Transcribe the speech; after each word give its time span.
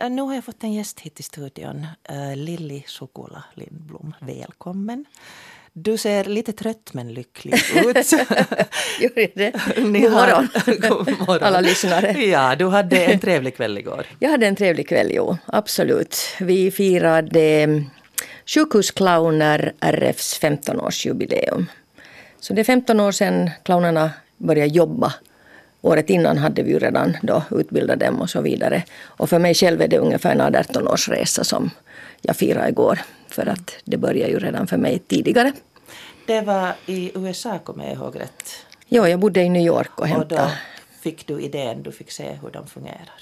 Äh, 0.00 0.10
nu 0.10 0.22
har 0.22 0.34
jag 0.34 0.44
fått 0.44 0.64
en 0.64 0.72
gäst 0.72 1.00
hit 1.00 1.14
till 1.14 1.24
studion. 1.24 1.86
Uh, 2.10 2.36
Lilly 2.36 2.82
Sukula 2.86 3.44
Lindblom. 3.54 4.14
Välkommen. 4.20 5.04
Du 5.72 5.96
ser 5.96 6.24
lite 6.24 6.52
trött 6.52 6.90
men 6.92 7.12
lycklig 7.12 7.54
ut. 7.54 8.12
Gör 9.00 9.34
det? 9.34 9.50
God 9.76 10.12
morgon. 10.12 10.48
God 10.66 11.18
morgon. 11.18 11.42
Alla 11.42 11.60
lyssnare. 11.60 12.12
Ja, 12.12 12.56
du 12.56 12.66
hade 12.68 13.04
en 13.04 13.20
trevlig 13.20 13.56
kväll 13.56 13.78
igår. 13.78 14.06
Jag 14.18 14.30
hade 14.30 14.46
en 14.46 14.56
trevlig 14.56 14.88
kväll, 14.88 15.10
jo. 15.12 15.36
Absolut. 15.46 16.16
Vi 16.40 16.70
firade 16.70 17.84
Sjukhusclowner 18.46 19.72
RFs 19.80 20.40
15-årsjubileum. 20.40 21.66
Så 22.40 22.54
det 22.54 22.62
är 22.62 22.64
15 22.64 23.00
år 23.00 23.12
sedan 23.12 23.50
clownerna 23.62 24.10
började 24.36 24.74
jobba 24.74 25.12
Året 25.84 26.10
innan 26.10 26.38
hade 26.38 26.62
vi 26.62 26.70
ju 26.70 26.78
redan 26.78 27.16
då 27.22 27.42
utbildat 27.50 28.00
dem 28.00 28.20
och 28.20 28.30
så 28.30 28.40
vidare. 28.40 28.82
Och 29.02 29.30
för 29.30 29.38
mig 29.38 29.54
själv 29.54 29.82
är 29.82 29.88
det 29.88 29.98
ungefär 29.98 30.32
en 30.32 30.40
18 30.40 30.88
års 30.88 31.08
resa 31.08 31.44
som 31.44 31.70
jag 32.20 32.36
firade 32.36 32.68
igår. 32.68 32.98
För 33.28 33.46
att 33.46 33.76
det 33.84 33.96
började 33.96 34.32
ju 34.32 34.38
redan 34.38 34.66
för 34.66 34.76
mig 34.76 34.98
tidigare. 34.98 35.52
Det 36.26 36.40
var 36.40 36.72
i 36.86 37.12
USA, 37.14 37.58
kommer 37.58 37.84
jag 37.84 37.94
ihåg 37.94 38.20
rätt? 38.20 38.66
Ja, 38.88 39.08
jag 39.08 39.20
bodde 39.20 39.42
i 39.42 39.48
New 39.48 39.66
York 39.66 40.00
och 40.00 40.06
hämtade. 40.06 40.42
Och 40.42 40.48
då 40.48 40.54
fick 41.00 41.26
du 41.26 41.40
idén, 41.40 41.82
du 41.82 41.92
fick 41.92 42.10
se 42.10 42.38
hur 42.42 42.50
de 42.50 42.66
fungerar? 42.66 43.20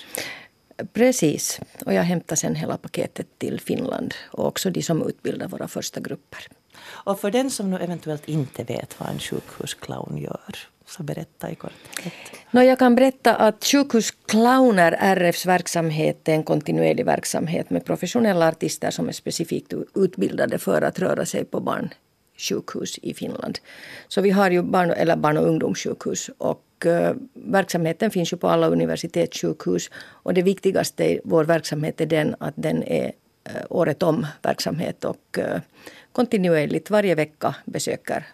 Precis. 0.92 1.60
Och 1.86 1.94
jag 1.94 2.02
hämtade 2.02 2.36
sen 2.36 2.54
hela 2.54 2.76
paketet 2.76 3.26
till 3.38 3.60
Finland 3.60 4.14
och 4.30 4.46
också 4.46 4.70
de 4.70 4.82
som 4.82 5.08
utbildar 5.08 5.48
våra 5.48 5.68
första 5.68 6.00
grupper. 6.00 6.46
Och 6.84 7.20
för 7.20 7.30
den 7.30 7.50
som 7.50 7.70
nu 7.70 7.76
eventuellt 7.76 8.28
inte 8.28 8.64
vet 8.64 9.00
vad 9.00 9.08
en 9.08 9.18
sjukhusclown 9.18 10.18
gör, 10.18 10.71
så 10.86 11.02
berätta 11.02 11.50
i 11.50 11.54
korthet. 11.54 12.12
No, 12.50 12.60
jag 12.62 12.78
kan 12.78 12.94
berätta 12.94 13.34
att 13.34 13.64
Sjukhusclowner 13.64 14.96
RFs 15.00 15.46
verksamhet 15.46 16.28
är 16.28 16.32
en 16.32 16.42
kontinuerlig 16.42 17.06
verksamhet 17.06 17.70
med 17.70 17.84
professionella 17.84 18.48
artister 18.48 18.90
som 18.90 19.08
är 19.08 19.12
specifikt 19.12 19.72
utbildade 19.94 20.58
för 20.58 20.82
att 20.82 20.98
röra 20.98 21.26
sig 21.26 21.44
på 21.44 21.60
barnsjukhus 21.60 22.98
i 23.02 23.14
Finland. 23.14 23.58
Så 24.08 24.20
vi 24.20 24.30
har 24.30 24.50
ju 24.50 24.62
barn, 24.62 24.90
eller 24.90 25.16
barn 25.16 25.38
och 25.38 25.46
ungdomssjukhus 25.46 26.30
och 26.38 26.64
uh, 26.86 27.10
verksamheten 27.34 28.10
finns 28.10 28.32
ju 28.32 28.36
på 28.36 28.48
alla 28.48 28.66
universitetssjukhus 28.66 29.90
och 29.96 30.34
det 30.34 30.42
viktigaste 30.42 31.04
i 31.04 31.20
vår 31.24 31.44
verksamhet 31.44 32.00
är 32.00 32.06
den 32.06 32.36
att 32.38 32.54
den 32.56 32.82
är 32.82 33.12
eh, 33.44 33.56
uh, 33.56 33.62
året 33.70 34.02
om 34.02 34.26
verksamhet 34.42 35.04
och 35.04 35.38
uh, 35.38 35.60
kontinuerligt 36.12 36.90
varje 36.90 37.14
vecka 37.14 37.54
besöker 37.64 38.26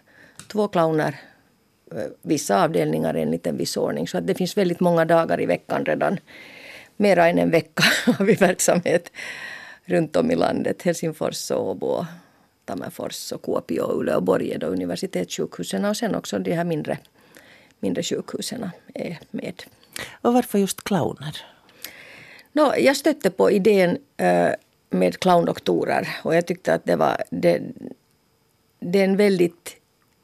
två 0.47 0.67
clowner 0.67 1.15
vissa 2.21 2.63
avdelningar 2.63 3.13
enligt 3.13 3.47
en 3.47 3.57
viss 3.57 3.77
ordning. 3.77 4.07
Så 4.07 4.17
att 4.17 4.27
det 4.27 4.35
finns 4.35 4.57
väldigt 4.57 4.79
många 4.79 5.05
dagar 5.05 5.41
i 5.41 5.45
veckan 5.45 5.85
redan. 5.85 6.19
Mera 6.97 7.27
än 7.27 7.37
en 7.37 7.51
vecka 7.51 7.83
har 8.05 8.25
vi 8.25 8.33
verksamhet 8.33 9.11
runt 9.85 10.15
om 10.15 10.31
i 10.31 10.35
landet. 10.35 10.81
Helsingfors, 10.81 11.51
Åbo, 11.51 12.05
Tammerfors, 12.65 13.31
och 13.31 13.41
Kuopio, 13.41 13.99
Uleåborg 13.99 14.51
är 14.51 14.63
universitetssjukhusen 14.63 15.85
och 15.85 15.97
sen 15.97 16.15
också 16.15 16.39
de 16.39 16.53
här 16.53 16.63
mindre, 16.63 16.97
mindre 17.79 18.03
sjukhusen 18.03 18.69
är 18.93 19.19
med. 19.31 19.63
Och 20.21 20.33
varför 20.33 20.59
just 20.59 20.83
clowner? 20.83 21.37
No, 22.51 22.75
jag 22.77 22.97
stötte 22.97 23.29
på 23.29 23.51
idén 23.51 23.89
uh, 24.21 24.53
med 24.89 25.19
clowndoktorer 25.19 26.07
och 26.23 26.35
jag 26.35 26.45
tyckte 26.45 26.73
att 26.73 26.85
det 26.85 26.95
var 26.95 27.23
det, 27.29 27.61
det 28.79 28.99
är 28.99 29.03
en 29.03 29.17
väldigt 29.17 29.78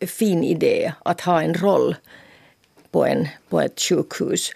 fin 0.07 0.43
idé 0.43 0.93
att 1.03 1.21
ha 1.21 1.41
en 1.41 1.53
roll 1.53 1.95
på, 2.91 3.05
en, 3.05 3.27
på 3.49 3.61
ett 3.61 3.79
sjukhus. 3.79 4.52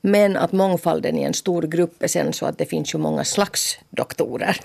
Men 0.00 0.36
att 0.36 0.52
mångfalden 0.52 1.18
i 1.18 1.22
en 1.22 1.34
stor 1.34 1.62
grupp 1.62 2.02
är 2.02 2.08
sen 2.08 2.32
så 2.32 2.46
att 2.46 2.58
det 2.58 2.66
finns 2.66 2.94
ju 2.94 2.98
många 2.98 3.24
slags 3.24 3.78
doktorer. 3.90 4.56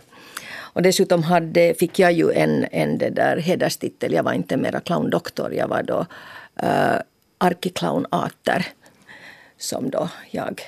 Och 0.77 0.81
dessutom 0.81 1.23
hade, 1.23 1.73
fick 1.73 1.99
jag 1.99 2.11
ju 2.11 2.31
en, 2.31 2.65
en 2.71 2.97
det 2.97 3.09
där 3.09 3.37
hederstitel. 3.37 4.13
Jag 4.13 4.23
var 4.23 4.33
inte 4.33 4.57
mera 4.57 4.79
clowndoktor. 4.79 5.53
Jag 5.53 5.67
var 5.67 5.83
då 5.83 6.05
eh, 6.55 6.69
uh, 6.69 7.01
arkiclownater. 7.37 8.67
Som 9.57 9.89
då 9.89 10.09
jag 10.31 10.61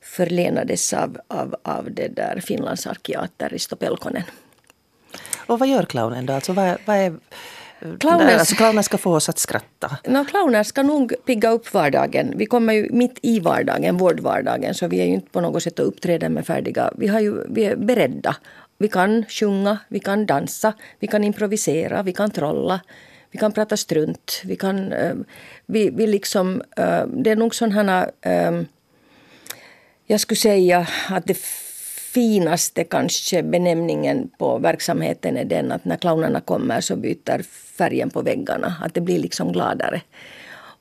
förlenades 0.00 0.92
av, 0.92 1.18
av, 1.28 1.56
av 1.62 1.90
det 1.90 2.08
där 2.08 2.40
Finlands 2.40 2.86
arkiater 2.86 3.48
Risto 3.48 3.76
Pelkonen. 3.76 4.22
Och 5.46 5.58
vad 5.58 5.68
gör 5.68 5.84
clownen 5.84 6.26
då? 6.26 6.32
Alltså 6.32 6.52
vad, 6.52 6.78
vad 6.84 6.96
är 6.96 7.16
Clowner, 8.00 8.38
alltså, 8.38 8.54
clowner 8.54 8.82
ska 8.82 8.98
få 8.98 9.14
oss 9.14 9.28
att 9.28 9.38
skratta. 9.38 9.96
No, 10.04 10.24
clowner 10.24 10.62
ska 10.62 10.82
nog 10.82 11.14
pigga 11.26 11.50
upp 11.50 11.74
vardagen. 11.74 12.32
Vi 12.36 12.46
kommer 12.46 12.72
ju 12.72 12.88
mitt 12.90 13.18
i 13.22 13.40
vardagen, 13.40 13.96
vårdvardagen, 13.96 14.74
så 14.74 14.88
vi 14.88 15.00
är 15.00 15.04
ju 15.04 15.14
inte 15.14 15.30
på 15.30 15.40
något 15.40 15.62
sätt 15.62 15.80
att 15.80 15.86
uppträda 15.86 16.28
med 16.28 16.46
färdiga. 16.46 16.92
Vi, 16.96 17.06
har 17.06 17.20
ju, 17.20 17.44
vi 17.48 17.64
är 17.64 17.76
beredda. 17.76 18.36
Vi 18.78 18.88
kan 18.88 19.24
sjunga, 19.28 19.78
vi 19.88 20.00
kan 20.00 20.26
dansa, 20.26 20.72
vi 20.98 21.06
kan 21.06 21.24
improvisera, 21.24 22.02
vi 22.02 22.12
kan 22.12 22.30
trolla. 22.30 22.80
Vi 23.34 23.38
kan 23.38 23.52
prata 23.52 23.76
strunt. 23.76 24.42
Vi 24.44 24.56
kan... 24.56 24.92
Uh, 24.92 25.14
vi, 25.66 25.90
vi 25.90 26.06
liksom... 26.06 26.62
Uh, 26.78 27.06
det 27.06 27.30
är 27.30 27.36
nog 27.36 27.54
sådana... 27.54 28.04
Uh, 28.26 28.32
eh, 28.32 28.62
jag 30.06 30.20
skulle 30.20 30.38
säga 30.38 30.86
att 31.08 31.26
det 31.26 31.38
finaste 32.14 32.84
kanske 32.84 33.42
benämningen 33.42 34.30
på 34.38 34.58
verksamheten 34.58 35.36
är 35.36 35.44
den 35.44 35.72
att 35.72 35.84
när 35.84 35.96
clownerna 35.96 36.40
kommer 36.40 36.80
så 36.80 36.96
byter 36.96 37.42
färgen 37.78 38.10
på 38.10 38.22
väggarna. 38.22 38.74
Att 38.80 38.94
det 38.94 39.00
blir 39.00 39.18
liksom 39.18 39.52
gladare. 39.52 40.02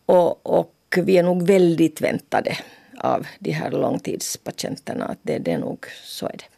Och, 0.05 0.59
och 0.59 0.73
vi 0.97 1.17
är 1.17 1.23
nog 1.23 1.47
väldigt 1.47 2.01
väntade 2.01 2.57
av 2.97 3.27
de 3.39 3.51
här 3.51 3.71
långtidspatienterna. 3.71 5.05
Att 5.05 5.19
det, 5.21 5.37
det 5.39 5.51
är 5.51 5.57
nog 5.57 5.85
så 6.03 6.25
är 6.25 6.37
det. 6.37 6.49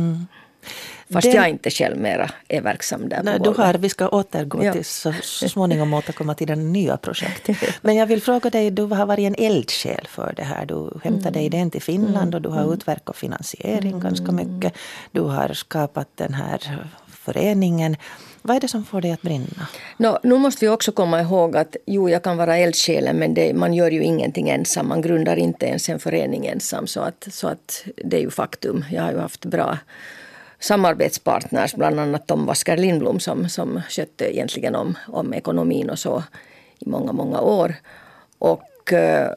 Mm. 0.00 0.26
Fast 1.12 1.26
Den, 1.26 1.36
jag 1.36 1.48
inte 1.48 1.70
själv 1.70 1.96
mera 1.96 2.30
är 2.48 2.60
verksam 2.60 3.08
där 3.08 3.22
nej, 3.22 3.38
på 3.38 3.44
du 3.44 3.62
har, 3.62 3.74
Vi 3.74 3.88
ska 3.88 4.08
återgå 4.08 4.64
ja. 4.64 4.72
till 4.72 4.84
så, 4.84 5.12
småningom 5.22 5.94
återkomma 5.94 6.34
till 6.34 6.46
den 6.46 6.72
nya 6.72 6.96
projektet. 6.96 7.56
Men 7.82 7.96
jag 7.96 8.06
vill 8.06 8.22
fråga 8.22 8.50
dig, 8.50 8.70
du 8.70 8.82
har 8.82 9.06
varit 9.06 9.26
en 9.26 9.34
eldsjäl 9.38 10.06
för 10.08 10.32
det 10.36 10.42
här. 10.42 10.66
Du 10.66 10.90
hämtade 11.04 11.38
mm. 11.38 11.46
idén 11.46 11.70
till 11.70 11.82
Finland 11.82 12.34
och 12.34 12.42
du 12.42 12.48
har 12.48 12.62
mm. 12.62 12.72
utverkat 12.72 13.16
finansiering 13.16 13.90
mm. 13.90 14.00
ganska 14.00 14.32
mycket. 14.32 14.72
Du 15.12 15.20
har 15.20 15.52
skapat 15.52 16.08
den 16.14 16.34
här 16.34 16.86
föreningen. 17.06 17.96
Vad 18.42 18.56
är 18.56 18.60
det 18.60 18.68
som 18.68 18.84
får 18.84 19.00
dig 19.00 19.12
att 19.12 19.22
brinna? 19.22 19.66
No, 19.96 20.18
nu 20.22 20.38
måste 20.38 20.64
vi 20.64 20.68
också 20.68 20.92
komma 20.92 21.20
ihåg 21.20 21.56
att 21.56 21.76
jo, 21.86 22.08
jag 22.08 22.22
kan 22.22 22.36
vara 22.36 22.56
eldsjälen 22.56 23.16
men 23.16 23.34
det, 23.34 23.54
man 23.54 23.74
gör 23.74 23.90
ju 23.90 24.02
ingenting 24.02 24.48
ensam. 24.48 24.88
Man 24.88 25.02
grundar 25.02 25.36
inte 25.36 25.66
ens 25.66 25.88
en 25.88 25.98
förening 25.98 26.46
ensam. 26.46 26.86
Så 26.86 27.00
att, 27.00 27.28
så 27.30 27.48
att 27.48 27.84
det 28.04 28.16
är 28.16 28.20
ju 28.20 28.30
faktum. 28.30 28.84
Jag 28.90 29.02
har 29.02 29.12
ju 29.12 29.18
haft 29.18 29.44
bra 29.44 29.78
samarbetspartners, 30.64 31.74
bland 31.74 32.00
annat 32.00 32.26
Tom 32.26 32.46
Vasker 32.46 32.76
Lindblom 32.76 33.20
som, 33.20 33.48
som 33.48 33.82
skötte 33.88 34.36
egentligen 34.36 34.74
om, 34.74 34.98
om 35.08 35.34
ekonomin 35.34 35.90
och 35.90 35.98
så 35.98 36.22
i 36.78 36.88
många, 36.88 37.12
många 37.12 37.40
år. 37.40 37.74
Och, 38.38 38.92
eh, 38.92 39.30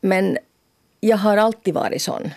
men 0.00 0.38
jag 1.00 1.16
har 1.16 1.36
alltid 1.36 1.74
varit 1.74 2.02
sån 2.02 2.30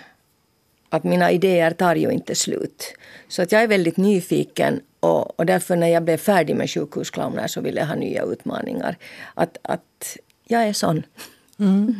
att 0.89 1.03
mina 1.03 1.31
idéer 1.31 1.71
tar 1.71 1.95
ju 1.95 2.11
inte 2.11 2.35
slut. 2.35 2.93
Så 3.27 3.41
att 3.41 3.51
jag 3.51 3.63
är 3.63 3.67
väldigt 3.67 3.97
nyfiken 3.97 4.81
och, 4.99 5.39
och 5.39 5.45
därför 5.45 5.75
när 5.75 5.87
jag 5.87 6.03
blev 6.03 6.17
färdig 6.17 6.55
med 6.55 6.69
sjukhusclowner 6.69 7.47
så 7.47 7.61
ville 7.61 7.79
jag 7.79 7.87
ha 7.87 7.95
nya 7.95 8.23
utmaningar. 8.23 8.97
Att, 9.33 9.57
att 9.61 10.17
jag 10.47 10.63
är 10.63 10.73
sån. 10.73 11.03
Mm. 11.59 11.95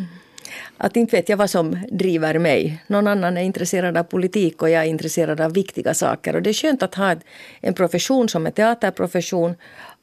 Att 0.78 0.96
inte 0.96 1.16
vet 1.16 1.30
jag 1.30 1.38
vad 1.38 1.50
som 1.50 1.78
driver 1.92 2.40
mig. 2.40 2.84
Någon 2.88 3.08
annan 3.08 3.38
är 3.38 3.42
intresserad 3.42 3.98
av 3.98 4.04
politik 4.04 4.62
och 4.62 4.70
jag 4.70 4.84
är 4.84 4.88
intresserad 4.88 5.42
av 5.42 5.54
viktiga 5.54 5.94
saker. 5.94 6.36
Och 6.36 6.42
det 6.42 6.50
är 6.50 6.54
skönt 6.54 6.84
att 6.84 6.96
ha 6.96 7.16
en 7.62 7.74
profession 7.74 8.30
som 8.30 8.48
är 8.48 8.52
teaterprofession. 8.52 9.56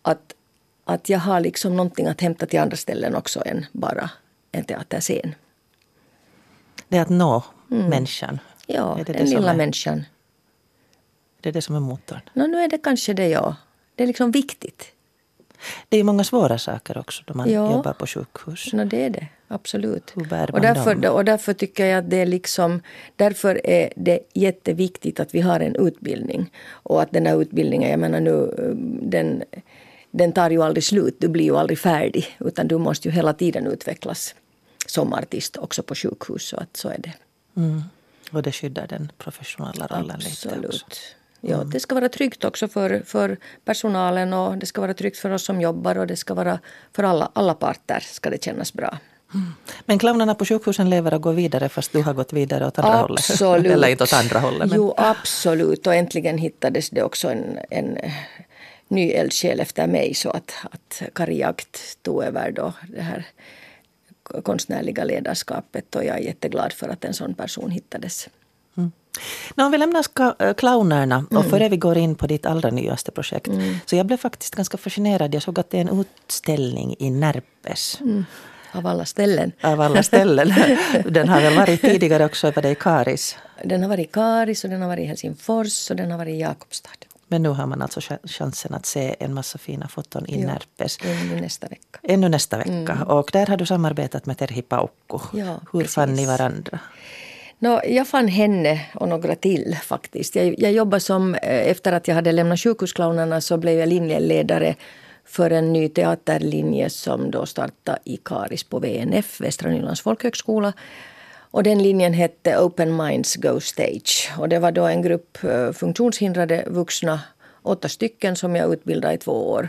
Att, 0.03 0.35
att 0.85 1.09
jag 1.09 1.19
har 1.19 1.41
liksom 1.41 1.77
någonting 1.77 2.07
att 2.07 2.21
hämta 2.21 2.47
till 2.47 2.61
andra 2.61 2.77
ställen 2.77 3.15
också 3.15 3.43
än 3.47 3.67
bara 3.73 4.11
en 4.53 4.65
teaterscen. 4.65 5.35
Det 6.89 6.97
är 6.97 7.03
att 7.03 7.09
nå 7.09 7.43
mm. 7.71 7.87
människan? 7.87 8.39
Ja, 8.67 8.99
det 9.07 9.13
den 9.13 9.31
lilla 9.31 9.53
är, 9.53 9.57
människan. 9.57 10.05
Det 11.41 11.49
är 11.49 11.53
det 11.53 11.63
som 11.63 11.77
är 11.77 11.81
motorn? 11.81 12.21
No, 12.33 12.47
nu 12.47 12.59
är 12.59 12.69
det 12.69 12.79
kanske 12.79 13.13
det, 13.13 13.29
ja. 13.29 13.57
Det 13.95 14.03
är 14.03 14.07
liksom 14.07 14.31
viktigt. 14.31 14.95
Det 15.89 15.97
är 15.97 16.05
många 16.05 16.25
svåra 16.25 16.59
saker 16.59 16.99
också 16.99 17.23
då 17.27 17.35
man 17.35 17.51
ja. 17.51 17.73
jobbar 17.73 17.93
på 17.93 18.07
sjukhus. 18.07 18.73
No, 18.73 18.85
det 18.85 19.05
är 19.05 19.11
det, 19.11 19.27
absolut. 19.55 20.13
och 20.53 20.61
därför, 20.61 21.09
och 21.09 21.25
därför 21.25 21.53
tycker 21.53 21.87
jag 21.87 21.99
att 21.99 22.11
det 22.11 22.17
är 22.17 22.27
liksom, 22.27 22.83
därför 23.17 23.67
är 23.67 23.93
det 23.97 24.19
jätteviktigt 24.33 25.21
att 25.21 25.35
vi 25.35 25.41
har 25.41 25.61
en 25.61 25.77
utbildning. 25.77 26.51
Och 26.69 27.03
att 27.03 27.13
den 27.13 27.27
här 27.27 27.43
utbildningen, 27.43 27.91
jag 27.91 28.01
menar 28.01 28.21
nu, 28.21 28.55
den, 29.03 29.43
den 30.11 30.33
tar 30.33 30.51
ju 30.51 30.63
aldrig 30.63 30.85
slut. 30.85 31.17
Du 31.19 31.29
blir 31.29 31.45
ju 31.45 31.57
aldrig 31.57 31.79
färdig. 31.79 32.37
Utan 32.41 32.69
du 32.69 32.79
måste 32.79 33.09
ju 33.09 33.15
hela 33.15 33.33
tiden 33.33 33.67
utvecklas 33.67 34.35
som 34.87 35.13
artist 35.13 35.57
också 35.57 35.83
på 35.83 35.95
sjukhus. 35.95 36.49
Så 36.49 36.57
att 36.57 36.77
så 36.77 36.89
är 36.89 36.99
det. 36.99 37.13
Mm. 37.57 37.83
Och 38.33 38.43
det 38.43 38.53
skyddar 38.53 38.87
den 38.87 39.13
professionella 39.19 39.87
rollen 39.87 40.11
Absolut. 40.11 40.57
lite 40.57 40.69
också. 40.69 40.87
Ja, 41.47 41.57
mm. 41.57 41.71
det 41.71 41.81
ska 41.81 41.95
vara 41.95 42.09
tryggt 42.09 42.45
också 42.45 42.69
för, 42.69 43.03
för 43.07 43.37
personalen 43.65 44.33
och 44.33 44.59
det 44.59 44.67
ska 44.67 44.81
vara 44.81 44.95
tryggt 44.95 45.19
för 45.19 45.31
oss 45.31 45.45
som 45.45 45.61
jobbar 45.61 45.99
och 45.99 46.07
det 46.07 46.17
ska 46.17 46.35
vara 46.35 46.59
för 46.93 47.03
alla, 47.03 47.31
alla 47.33 47.55
parter 47.55 48.01
ska 48.01 48.31
det 48.31 48.45
kännas 48.45 48.73
bra. 48.73 48.99
Men 49.87 49.99
clownerna 49.99 50.35
på 50.35 50.45
sjukhusen 50.45 50.91
lever 50.91 51.15
och 51.15 51.23
går 51.23 51.33
vidare 51.33 51.69
fast 51.69 51.93
du 51.93 52.03
har 52.03 52.15
gått 52.15 52.33
vidare 52.33 52.67
åt 52.67 52.79
andra 52.79 53.15
absolut. 53.15 53.41
hållet? 53.41 53.73
Eller 53.73 53.89
inte 53.89 54.05
åt 54.05 54.13
andra 54.13 54.39
hållet? 54.39 54.69
Men... 54.69 54.77
Jo, 54.77 54.95
absolut. 54.97 55.87
Och 55.87 55.95
äntligen 55.95 56.39
hittades 56.39 56.91
det 56.91 57.03
också 57.03 57.29
en, 57.29 57.59
en 57.71 57.99
ny 58.89 59.11
eldsjäl 59.11 59.61
efter 59.61 59.87
mig 59.87 60.15
så 60.15 60.31
att, 60.31 60.53
att 60.71 61.03
Kari 61.15 61.39
Jakt 61.39 62.03
tog 62.03 62.25
över 62.25 62.53
då 62.53 62.73
det 62.89 63.03
här 63.03 63.27
konstnärliga 64.43 65.05
ledarskapet 65.05 65.95
och 65.95 66.05
jag 66.05 66.17
är 66.17 66.23
jätteglad 66.23 66.73
för 66.73 66.89
att 66.89 67.05
en 67.05 67.15
sån 67.15 67.35
person 67.35 67.71
hittades. 67.71 68.29
Mm. 68.77 68.93
När 69.55 69.71
vi 69.71 69.79
lämnar 69.79 70.05
äh, 70.39 70.55
clownerna 70.55 71.27
och 71.31 71.37
mm. 71.37 71.51
före 71.51 71.69
vi 71.69 71.77
går 71.77 71.99
in 71.99 72.15
på 72.15 72.27
ditt 72.27 72.47
allra 72.47 72.71
nyaste 72.71 73.11
projekt. 73.11 73.47
Mm. 73.47 73.77
Så 73.87 73.97
jag 73.97 74.07
blev 74.07 74.17
faktiskt 74.17 74.55
ganska 74.55 74.77
fascinerad. 74.77 75.35
Jag 75.35 75.43
såg 75.43 75.59
att 75.61 75.71
det 75.71 75.77
är 75.77 75.81
en 75.81 76.01
utställning 76.01 76.97
i 76.99 77.11
Närpes. 77.11 78.01
Mm. 78.01 78.25
Av 78.75 78.87
alla 78.87 79.05
ställen. 79.05 79.53
Av 79.63 79.81
alla 79.81 80.03
ställen. 80.03 80.55
Den 81.05 81.29
har 81.29 81.41
väl 81.41 81.57
varit 81.57 81.81
tidigare 81.81 82.25
också 82.25 82.51
var 82.51 82.63
det 82.63 82.71
i 82.71 82.75
Karis? 82.75 83.39
Den 83.65 83.83
har 83.83 83.89
varit 83.89 84.09
i 84.09 84.11
Karis 84.13 84.65
och 84.65 84.71
den 84.71 84.83
har 84.83 84.89
varit 84.89 85.03
i 85.03 85.07
Helsingfors 85.07 85.91
och 85.91 85.97
den 85.97 86.11
har 86.11 86.19
varit 86.19 86.35
i 86.35 86.41
Jakobstad. 86.41 86.91
Men 87.29 87.43
nu 87.43 87.49
har 87.49 87.67
man 87.67 87.83
alltså 87.83 88.01
chansen 88.25 88.75
att 88.75 88.87
se 88.87 89.17
en 89.19 89.35
massa 89.35 89.59
fina 89.59 89.89
foton 89.89 90.27
i 90.29 90.41
ja, 90.41 90.47
Närpes. 90.47 90.99
Ännu 91.05 91.41
nästa 91.41 91.69
vecka. 91.69 91.99
Ännu 92.03 92.29
nästa 92.29 92.59
vecka. 92.59 92.71
Mm. 92.93 93.03
Och 93.03 93.31
där 93.33 93.47
har 93.47 93.57
du 93.57 93.67
samarbetat 93.67 94.27
med 94.27 94.39
Terhi 94.39 94.63
Paukku. 94.63 95.19
Ja, 95.33 95.61
Hur 95.73 95.81
precis. 95.81 95.95
fann 95.95 96.15
ni 96.15 96.27
varandra? 96.27 96.79
No, 97.59 97.81
jag 97.85 98.09
fann 98.09 98.29
henne 98.29 98.81
och 98.95 99.09
några 99.09 99.35
till 99.35 99.79
faktiskt. 99.83 100.35
Jag, 100.35 100.55
jag 100.59 100.73
jobbade 100.73 101.01
som, 101.01 101.35
eh, 101.35 101.71
efter 101.71 101.93
att 101.93 102.09
jag 102.09 102.15
hade 102.15 102.33
lämnat 102.33 102.61
sjukhusclownerna 102.61 103.41
så 103.41 103.57
blev 103.57 103.79
jag 103.79 103.89
linjeledare 103.89 104.75
för 105.25 105.51
en 105.51 105.73
ny 105.73 105.89
teaterlinje 105.89 106.91
som 106.91 107.31
då 107.31 107.47
startade 107.47 107.99
i 108.05 108.17
Karis 108.17 108.65
på 108.65 108.79
VNF, 108.79 109.41
Västra 109.41 109.71
Nylands 109.71 110.01
folkhögskola. 110.01 110.73
Och 111.55 111.63
den 111.63 111.83
linjen 111.83 112.13
hette 112.13 112.59
Open 112.59 112.97
Minds 112.97 113.37
Go 113.37 113.61
Stage. 113.61 114.33
Och 114.39 114.49
det 114.49 114.59
var 114.59 114.73
då 114.73 114.85
en 114.85 115.03
grupp 115.03 115.45
eh, 115.45 115.73
funktionshindrade 115.73 116.65
vuxna, 116.67 117.21
åtta 117.63 117.89
stycken, 117.89 118.37
som 118.37 118.57
jag 118.57 118.73
utbildade 118.73 119.15
i 119.15 119.19
två 119.19 119.51
år. 119.51 119.69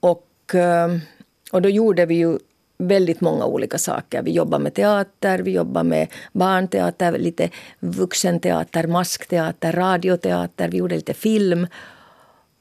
Och, 0.00 0.54
eh, 0.54 0.88
och 1.52 1.62
då 1.62 1.68
gjorde 1.68 2.06
vi 2.06 2.14
ju 2.14 2.38
väldigt 2.78 3.20
många 3.20 3.46
olika 3.46 3.78
saker. 3.78 4.22
Vi 4.22 4.30
jobbar 4.30 4.58
med 4.58 4.74
teater, 4.74 5.38
vi 5.38 5.50
jobbar 5.50 5.82
med 5.82 6.08
barnteater, 6.32 7.18
lite 7.18 7.50
vuxenteater, 7.80 8.86
maskteater, 8.86 9.72
radioteater, 9.72 10.68
vi 10.68 10.76
gjorde 10.78 10.94
lite 10.94 11.14
film. 11.14 11.66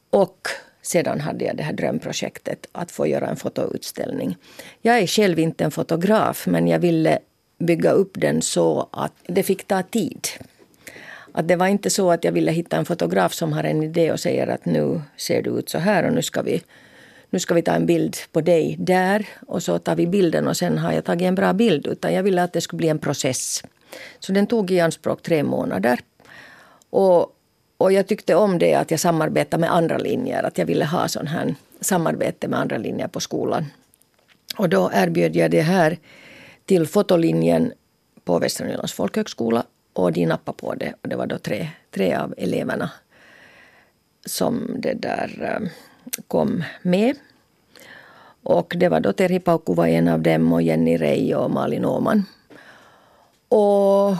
Och 0.09 0.47
sedan 0.83 1.21
hade 1.21 1.45
jag 1.45 1.57
det 1.57 1.63
här 1.63 1.73
drömprojektet 1.73 2.67
att 2.71 2.91
få 2.91 3.07
göra 3.07 3.27
en 3.27 3.35
fotoutställning. 3.35 4.37
Jag 4.81 4.99
är 4.99 5.07
själv 5.07 5.39
inte 5.39 5.63
en 5.63 5.71
fotograf 5.71 6.47
men 6.47 6.67
jag 6.67 6.79
ville 6.79 7.19
bygga 7.59 7.91
upp 7.91 8.11
den 8.13 8.41
så 8.41 8.89
att 8.91 9.13
det 9.27 9.43
fick 9.43 9.67
ta 9.67 9.83
tid. 9.83 10.27
Att 11.31 11.47
det 11.47 11.55
var 11.55 11.67
inte 11.67 11.89
så 11.89 12.11
att 12.11 12.23
jag 12.23 12.31
ville 12.31 12.51
hitta 12.51 12.77
en 12.77 12.85
fotograf 12.85 13.33
som 13.33 13.53
har 13.53 13.63
en 13.63 13.83
idé 13.83 14.11
och 14.11 14.19
säger 14.19 14.47
att 14.47 14.65
nu 14.65 15.01
ser 15.17 15.41
du 15.41 15.49
ut 15.49 15.69
så 15.69 15.77
här 15.77 16.03
och 16.03 16.13
nu 16.13 16.21
ska 16.21 16.41
vi, 16.41 16.61
nu 17.29 17.39
ska 17.39 17.53
vi 17.53 17.61
ta 17.61 17.71
en 17.71 17.85
bild 17.85 18.17
på 18.31 18.41
dig 18.41 18.75
där 18.79 19.27
och 19.47 19.63
så 19.63 19.79
tar 19.79 19.95
vi 19.95 20.07
bilden 20.07 20.47
och 20.47 20.57
sen 20.57 20.77
har 20.77 20.91
jag 20.91 21.05
tagit 21.05 21.27
en 21.27 21.35
bra 21.35 21.53
bild. 21.53 21.87
Utan 21.87 22.13
jag 22.13 22.23
ville 22.23 22.43
att 22.43 22.53
det 22.53 22.61
skulle 22.61 22.77
bli 22.77 22.89
en 22.89 22.99
process. 22.99 23.63
Så 24.19 24.31
den 24.31 24.47
tog 24.47 24.71
i 24.71 24.79
anspråk 24.79 25.21
tre 25.21 25.43
månader. 25.43 25.99
Och, 26.89 27.35
och 27.83 27.91
jag 27.91 28.07
tyckte 28.07 28.35
om 28.35 28.59
det 28.59 28.73
att 28.73 28.91
jag 28.91 28.99
samarbetade 28.99 29.61
med 29.61 29.73
andra 29.73 29.97
linjer. 29.97 30.43
Att 30.43 30.57
jag 30.57 30.65
ville 30.65 30.85
ha 30.85 31.07
sån 31.07 31.27
här 31.27 31.55
samarbete 31.81 32.47
med 32.47 32.59
andra 32.59 32.77
linjer 32.77 33.07
på 33.07 33.19
skolan. 33.19 33.65
Och 34.57 34.69
då 34.69 34.91
erbjöd 34.93 35.35
jag 35.35 35.51
det 35.51 35.61
här 35.61 35.97
till 36.65 36.87
fotolinjen 36.87 37.73
på 38.23 38.39
Västra 38.39 38.67
Nylands 38.67 38.93
folkhögskola 38.93 39.63
och 39.93 40.13
de 40.13 40.25
nappade 40.25 40.57
på 40.57 40.75
det. 40.75 40.93
Och 41.01 41.09
det 41.09 41.15
var 41.15 41.27
då 41.27 41.37
tre, 41.37 41.69
tre 41.91 42.15
av 42.15 42.33
eleverna 42.37 42.91
som 44.25 44.75
det 44.79 44.93
där 44.93 45.59
eh, 45.61 45.69
kom 46.27 46.63
med. 46.81 47.15
Och 48.43 48.73
det 48.77 48.89
var 48.89 48.99
då 48.99 49.13
Terhi 49.13 49.39
Paukku 49.39 49.73
var 49.73 49.87
en 49.87 50.07
av 50.07 50.21
dem 50.21 50.53
och 50.53 50.61
Jenny 50.61 50.97
Rey 50.97 51.35
och 51.35 51.51
Malin 51.51 51.85
Åman. 51.85 52.25
Och 53.47 54.15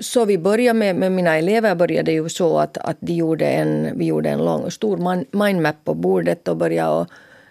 så 0.00 0.24
vi 0.24 0.38
började 0.38 0.78
med, 0.78 0.96
med 0.96 1.12
mina 1.12 1.36
elever 1.36 1.74
började 1.74 2.12
ju 2.12 2.28
så 2.28 2.58
att, 2.58 2.78
att 2.78 2.96
de 3.00 3.12
gjorde 3.12 3.46
en, 3.46 3.98
vi 3.98 4.04
gjorde 4.04 4.30
en 4.30 4.44
lång 4.44 4.70
stor 4.70 5.24
mindmap 5.36 5.76
på 5.84 5.94
bordet 5.94 6.48
och 6.48 6.56
började 6.56 7.06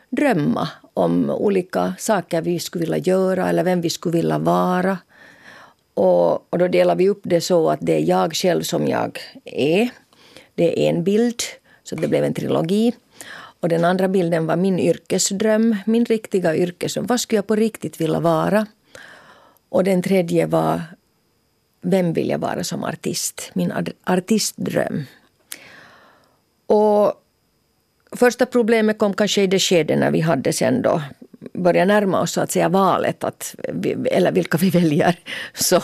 drömma 0.10 0.70
om 0.94 1.30
olika 1.30 1.94
saker 1.98 2.42
vi 2.42 2.60
skulle 2.60 2.82
vilja 2.82 2.98
göra 2.98 3.50
eller 3.50 3.64
vem 3.64 3.82
vi 3.82 3.90
skulle 3.90 4.18
vilja 4.18 4.38
vara. 4.38 4.98
Och, 5.94 6.54
och 6.54 6.60
då 6.60 6.68
delar 6.68 6.96
vi 6.96 7.10
upp 7.10 7.22
det 7.24 7.42
så 7.42 7.70
att 7.70 7.80
det 7.82 7.96
är 7.96 8.10
jag 8.10 8.34
själv 8.36 8.62
som 8.62 8.88
jag 8.88 9.20
är. 9.46 9.90
Det 10.56 10.86
är 10.86 10.90
en 10.90 11.04
bild, 11.04 11.42
så 11.84 11.96
det 11.96 12.08
blev 12.08 12.24
en 12.24 12.34
trilogi. 12.34 12.94
Och 13.60 13.70
den 13.70 13.86
andra 13.86 14.08
bilden 14.08 14.48
var 14.48 14.56
min 14.56 14.80
yrkesdröm, 14.80 15.76
min 15.86 16.06
riktiga 16.06 16.56
yrkesdröm. 16.56 17.06
Vad 17.06 17.20
skulle 17.20 17.38
jag 17.38 17.48
på 17.48 17.56
riktigt 17.56 18.02
vilja 18.02 18.20
vara? 18.20 18.66
Och 19.70 19.84
den 19.84 20.02
tredje 20.02 20.46
var 20.46 20.82
vem 21.86 22.14
vill 22.14 22.30
jag 22.30 22.40
vara 22.40 22.64
som 22.64 22.84
artist? 22.84 23.52
Min 23.54 23.74
artistdröm. 24.04 25.04
Och 26.68 27.14
första 28.12 28.46
problemet 28.46 28.98
kom 28.98 29.14
kanske 29.14 29.42
i 29.42 29.48
det 29.48 29.60
skede 29.60 29.96
när 29.96 30.12
vi 30.12 30.20
hade 30.22 30.54
sen 30.54 30.82
då 30.82 31.02
började 31.54 31.94
närma 31.94 32.22
oss 32.22 32.32
så 32.32 32.42
att 32.42 32.52
säga 32.52 32.70
valet, 32.70 33.24
att 33.24 33.56
vi, 33.74 33.92
eller 34.12 34.32
vilka 34.32 34.58
vi 34.58 34.70
väljer, 34.70 35.20
så 35.54 35.82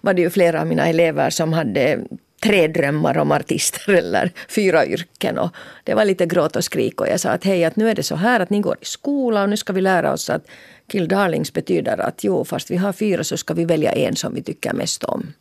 var 0.00 0.14
det 0.14 0.22
ju 0.22 0.30
flera 0.30 0.60
av 0.60 0.66
mina 0.66 0.86
elever 0.86 1.30
som 1.30 1.52
hade 1.52 2.00
tre 2.42 2.68
drömmar 2.68 3.18
om 3.18 3.32
artister 3.32 3.92
eller 3.98 4.30
fyra 4.48 4.86
yrken. 4.86 5.38
Och 5.38 5.50
det 5.84 5.94
var 5.94 6.04
lite 6.04 6.26
gråt 6.26 6.56
och 6.56 6.64
skrik 6.64 7.00
och 7.00 7.08
jag 7.08 7.20
sa 7.20 7.30
att 7.30 7.44
hej, 7.44 7.64
att 7.64 7.76
nu 7.76 7.90
är 7.90 7.94
det 7.94 8.02
så 8.02 8.16
här 8.16 8.40
att 8.40 8.50
ni 8.50 8.60
går 8.60 8.76
i 8.80 8.84
skola 8.84 9.42
och 9.42 9.48
nu 9.48 9.56
ska 9.56 9.72
vi 9.72 9.80
lära 9.80 10.12
oss 10.12 10.30
att 10.30 10.46
kill 10.86 11.08
darlings 11.08 11.52
betyder 11.52 12.00
att 12.00 12.24
jo, 12.24 12.44
fast 12.44 12.70
vi 12.70 12.76
har 12.76 12.92
fyra 12.92 13.24
så 13.24 13.36
ska 13.36 13.54
vi 13.54 13.64
välja 13.64 13.92
en 13.92 14.16
som 14.16 14.34
vi 14.34 14.42
tycker 14.42 14.72
mest 14.72 15.04
om. 15.04 15.32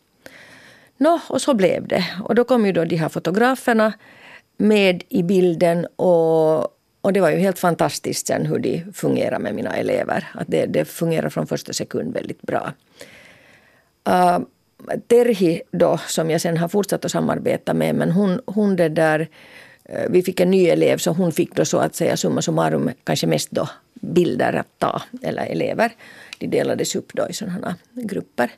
Nå, 1.02 1.20
och 1.28 1.42
så 1.42 1.54
blev 1.54 1.88
det. 1.88 2.06
Och 2.24 2.36
då 2.36 2.44
kom 2.44 2.66
ju 2.66 2.72
då 2.72 2.86
de 2.86 2.96
här 2.96 3.10
fotograferna 3.10 3.94
med 4.58 5.04
i 5.10 5.24
bilden 5.24 5.86
och, 5.96 6.60
och 7.02 7.14
det 7.14 7.22
var 7.22 7.30
ju 7.30 7.38
helt 7.38 7.60
fantastiskt 7.60 8.28
sen 8.28 8.46
hur 8.46 8.60
de 8.60 8.84
fungerar 8.94 9.40
med 9.40 9.56
mina 9.56 9.76
elever. 9.76 10.28
Att 10.34 10.48
det, 10.48 10.66
det 10.66 10.86
fungerar 10.86 11.30
från 11.30 11.48
första 11.48 11.74
sekund 11.74 12.14
väldigt 12.14 12.42
bra. 12.42 12.74
Uh, 14.10 14.40
Terhi 15.08 15.62
då, 15.72 15.98
som 16.08 16.30
jag 16.30 16.42
sen 16.42 16.58
har 16.58 16.68
fortsatt 16.68 17.06
att 17.06 17.12
samarbeta 17.12 17.74
med, 17.74 17.96
men 17.96 18.12
hon, 18.12 18.42
hon 18.46 18.76
det 18.76 18.90
där 18.90 19.30
eh, 19.86 20.10
vi 20.10 20.24
fick 20.24 20.40
en 20.40 20.52
ny 20.52 20.68
elev 20.68 20.98
så 20.98 21.12
hon 21.12 21.32
fick 21.32 21.56
då 21.56 21.66
så 21.66 21.78
att 21.78 21.96
säga 21.96 22.18
summa 22.18 22.42
summarum 22.42 22.92
kanske 23.04 23.28
mest 23.28 23.52
då 23.52 23.70
bilder 23.94 24.54
att 24.54 24.80
ta, 24.80 25.02
eller 25.22 25.46
elever. 25.46 25.92
De 26.40 26.48
delades 26.48 26.96
upp 26.96 27.14
då 27.14 27.30
i 27.30 27.34
sådana 27.34 27.76
grupper. 27.94 28.52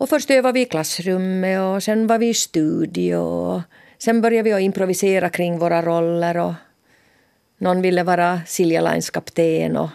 Och 0.00 0.08
först 0.08 0.30
övade 0.30 0.52
vi 0.52 0.60
i 0.60 0.64
klassrummet 0.64 1.60
och 1.60 1.82
sen 1.82 2.06
var 2.06 2.18
vi 2.18 2.28
i 2.28 2.34
studio. 2.34 3.62
Sen 3.98 4.20
började 4.20 4.42
vi 4.42 4.52
att 4.52 4.60
improvisera 4.60 5.28
kring 5.28 5.58
våra 5.58 5.82
roller. 5.82 6.36
Och 6.36 6.52
någon 7.58 7.82
ville 7.82 8.02
vara 8.02 8.40
Silja 8.46 8.80
Lines 8.80 9.10
kapten 9.10 9.76
och, 9.76 9.88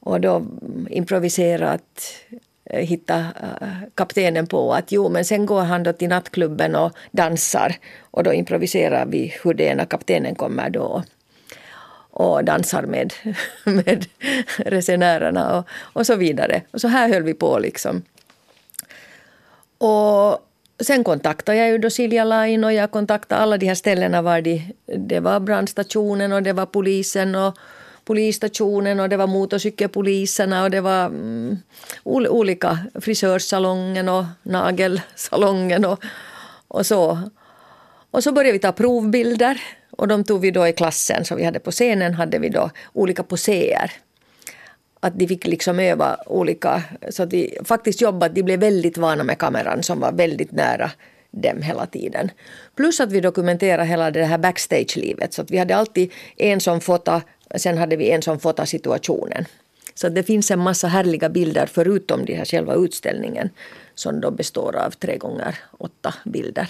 och 0.00 0.20
då 0.20 0.46
improvisera 0.90 1.70
att 1.70 2.14
eh, 2.64 2.80
hitta 2.80 3.18
eh, 3.18 3.88
kaptenen 3.94 4.46
på 4.46 4.74
att 4.74 4.92
jo, 4.92 5.08
men 5.08 5.24
sen 5.24 5.46
går 5.46 5.62
han 5.62 5.82
då 5.82 5.92
till 5.92 6.08
nattklubben 6.08 6.74
och 6.74 6.92
dansar. 7.10 7.76
Och 8.00 8.24
då 8.24 8.32
improviserar 8.32 9.06
vi 9.06 9.34
hur 9.44 9.54
det 9.54 9.68
är 9.68 9.74
när 9.74 9.86
kaptenen 9.86 10.34
kommer 10.34 10.70
då 10.70 11.02
och 12.10 12.44
dansar 12.44 12.82
med, 12.82 13.12
med 13.64 14.06
resenärerna 14.56 15.58
och, 15.58 15.66
och 15.80 16.06
så 16.06 16.16
vidare. 16.16 16.62
Och 16.70 16.80
så 16.80 16.88
här 16.88 17.08
höll 17.08 17.22
vi 17.22 17.34
på 17.34 17.58
liksom. 17.58 18.02
Och 19.78 20.38
sen 20.80 21.04
kontaktade 21.04 21.58
jag 21.58 21.68
ju 21.68 21.78
då 21.78 21.90
Silja 21.90 22.24
Line 22.24 22.64
och 22.64 22.72
jag 22.72 22.90
kontaktade 22.90 23.40
alla 23.40 23.58
de 23.58 23.66
här 23.66 23.74
ställena 23.74 24.22
var 24.22 24.40
de, 24.40 24.72
det 24.86 25.20
var 25.20 25.40
brandstationen 25.40 26.32
och 26.32 26.42
det 26.42 26.52
var 26.52 26.66
polisen 26.66 27.34
och 27.34 27.58
polisstationen 28.04 29.00
och 29.00 29.08
det 29.08 29.16
var 29.16 29.26
motorcykelpoliserna 29.26 30.62
och 30.62 30.70
det 30.70 30.80
var 30.80 31.04
mm, 31.04 31.58
olika 32.04 32.78
frisörsalongen 33.00 34.08
och 34.08 34.24
nagelsalongen 34.42 35.84
och, 35.84 36.04
och 36.68 36.86
så. 36.86 37.18
Och 38.10 38.22
så 38.22 38.32
började 38.32 38.52
vi 38.52 38.58
ta 38.58 38.72
provbilder 38.72 39.60
och 39.90 40.08
de 40.08 40.24
tog 40.24 40.40
vi 40.40 40.50
då 40.50 40.66
i 40.66 40.72
klassen. 40.72 41.24
Så 41.24 41.34
vi 41.34 41.44
hade 41.44 41.58
på 41.58 41.70
scenen 41.70 42.14
hade 42.14 42.38
vi 42.38 42.48
då 42.48 42.70
olika 42.92 43.22
poséer 43.22 43.92
att 45.06 45.18
de 45.18 45.28
fick 45.28 45.46
liksom 45.46 45.78
öva 45.78 46.16
olika, 46.26 46.82
så 47.10 47.22
att 47.22 47.30
de 47.30 47.58
faktiskt 47.64 48.00
jobbade, 48.00 48.34
de 48.34 48.42
blev 48.42 48.60
väldigt 48.60 48.98
vana 48.98 49.24
med 49.24 49.38
kameran 49.38 49.82
som 49.82 50.00
var 50.00 50.12
väldigt 50.12 50.52
nära 50.52 50.90
dem 51.30 51.62
hela 51.62 51.86
tiden. 51.86 52.30
Plus 52.76 53.00
att 53.00 53.12
vi 53.12 53.20
dokumenterade 53.20 53.84
hela 53.84 54.10
det 54.10 54.24
här 54.24 54.38
backstage-livet 54.38 55.34
så 55.34 55.42
att 55.42 55.50
vi 55.50 55.58
hade 55.58 55.76
alltid 55.76 56.12
en 56.36 56.60
som 56.60 56.80
fota, 56.80 57.22
sen 57.56 57.78
hade 57.78 57.96
vi 57.96 58.10
en 58.10 58.22
som 58.22 58.40
fota 58.40 58.66
situationen. 58.66 59.44
Så 59.94 60.08
det 60.08 60.22
finns 60.22 60.50
en 60.50 60.58
massa 60.58 60.88
härliga 60.88 61.28
bilder 61.28 61.66
förutom 61.66 62.24
de 62.24 62.34
här 62.34 62.44
själva 62.44 62.74
utställningen 62.74 63.50
som 63.94 64.20
då 64.20 64.30
består 64.30 64.76
av 64.76 64.90
tre 64.90 65.16
gånger 65.16 65.58
åtta 65.78 66.14
bilder. 66.24 66.68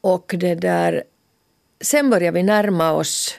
Och 0.00 0.34
det 0.38 0.54
där, 0.54 1.04
sen 1.80 2.10
börjar 2.10 2.32
vi 2.32 2.42
närma 2.42 2.92
oss 2.92 3.34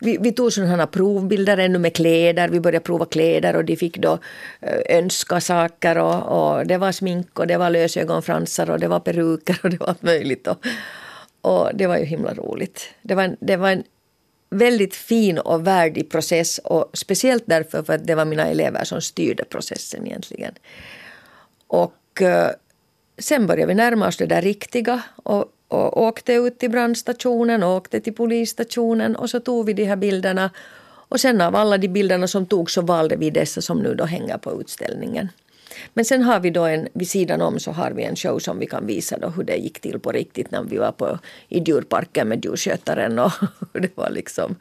vi, 0.00 0.18
vi 0.20 0.32
tog 0.32 0.52
sådana 0.52 0.86
provbilder 0.86 1.58
ännu 1.58 1.78
med 1.78 1.94
kläder. 1.94 2.48
Vi 2.48 2.60
började 2.60 2.84
prova 2.84 3.04
kläder 3.04 3.56
och 3.56 3.64
de 3.64 3.76
fick 3.76 3.98
då 3.98 4.18
eh, 4.60 4.98
önska 4.98 5.40
saker. 5.40 5.98
Och, 5.98 6.56
och 6.56 6.66
det 6.66 6.78
var 6.78 6.92
smink 6.92 7.38
och 7.38 7.46
det 7.46 7.56
var 7.56 7.70
lösögonfransar 7.70 8.70
och 8.70 8.80
det 8.80 8.88
var 8.88 9.00
peruker 9.00 9.58
och 9.62 9.70
det 9.70 9.80
var 9.80 9.86
allt 9.86 10.02
möjligt. 10.02 10.46
Och, 10.46 10.66
och 11.40 11.70
det 11.74 11.86
var 11.86 11.98
ju 11.98 12.04
himla 12.04 12.34
roligt. 12.34 12.90
Det 13.02 13.14
var, 13.14 13.36
det 13.40 13.56
var 13.56 13.70
en 13.70 13.82
väldigt 14.50 14.94
fin 14.94 15.38
och 15.38 15.66
värdig 15.66 16.10
process 16.10 16.58
och 16.58 16.90
speciellt 16.92 17.44
därför 17.46 17.82
för 17.82 17.92
att 17.92 18.06
det 18.06 18.14
var 18.14 18.24
mina 18.24 18.46
elever 18.46 18.84
som 18.84 19.00
styrde 19.00 19.44
processen 19.44 20.06
egentligen. 20.06 20.54
Och 21.66 22.22
eh, 22.22 22.50
sen 23.18 23.46
började 23.46 23.66
vi 23.66 23.74
närma 23.74 24.08
oss 24.08 24.16
det 24.16 24.26
där 24.26 24.42
riktiga 24.42 25.02
och, 25.22 25.52
och 25.68 26.02
åkte 26.02 26.32
ut 26.32 26.58
till 26.58 26.70
brandstationen, 26.70 27.62
åkte 27.62 28.00
till 28.00 28.14
polisstationen 28.14 29.16
och 29.16 29.30
så 29.30 29.40
tog 29.40 29.66
vi 29.66 29.72
de 29.72 29.84
här 29.84 29.96
bilderna. 29.96 30.50
Och 30.86 31.20
sen 31.20 31.40
av 31.40 31.56
alla 31.56 31.78
de 31.78 31.88
bilderna 31.88 32.26
som 32.26 32.46
togs 32.46 32.72
så 32.72 32.82
valde 32.82 33.16
vi 33.16 33.30
dessa 33.30 33.60
som 33.60 33.78
nu 33.78 33.94
då 33.94 34.04
hänger 34.04 34.38
på 34.38 34.60
utställningen. 34.60 35.28
Men 35.94 36.04
sen 36.04 36.22
har 36.22 36.40
vi 36.40 36.50
då 36.50 36.64
en, 36.64 36.88
vid 36.92 37.08
sidan 37.08 37.42
om 37.42 37.58
så 37.58 37.70
har 37.70 37.90
vi 37.90 38.02
en 38.02 38.16
show 38.16 38.38
som 38.38 38.58
vi 38.58 38.66
kan 38.66 38.86
visa 38.86 39.18
då 39.18 39.28
hur 39.28 39.44
det 39.44 39.56
gick 39.56 39.80
till 39.80 39.98
på 40.00 40.12
riktigt 40.12 40.50
när 40.50 40.62
vi 40.62 40.76
var 40.76 40.92
på, 40.92 41.18
i 41.48 41.58
djurparken 41.58 42.28
med 42.28 42.44
djurskötaren 42.44 43.18
och 43.18 43.32
det 43.72 43.96
var 43.96 44.10
liksom 44.10 44.56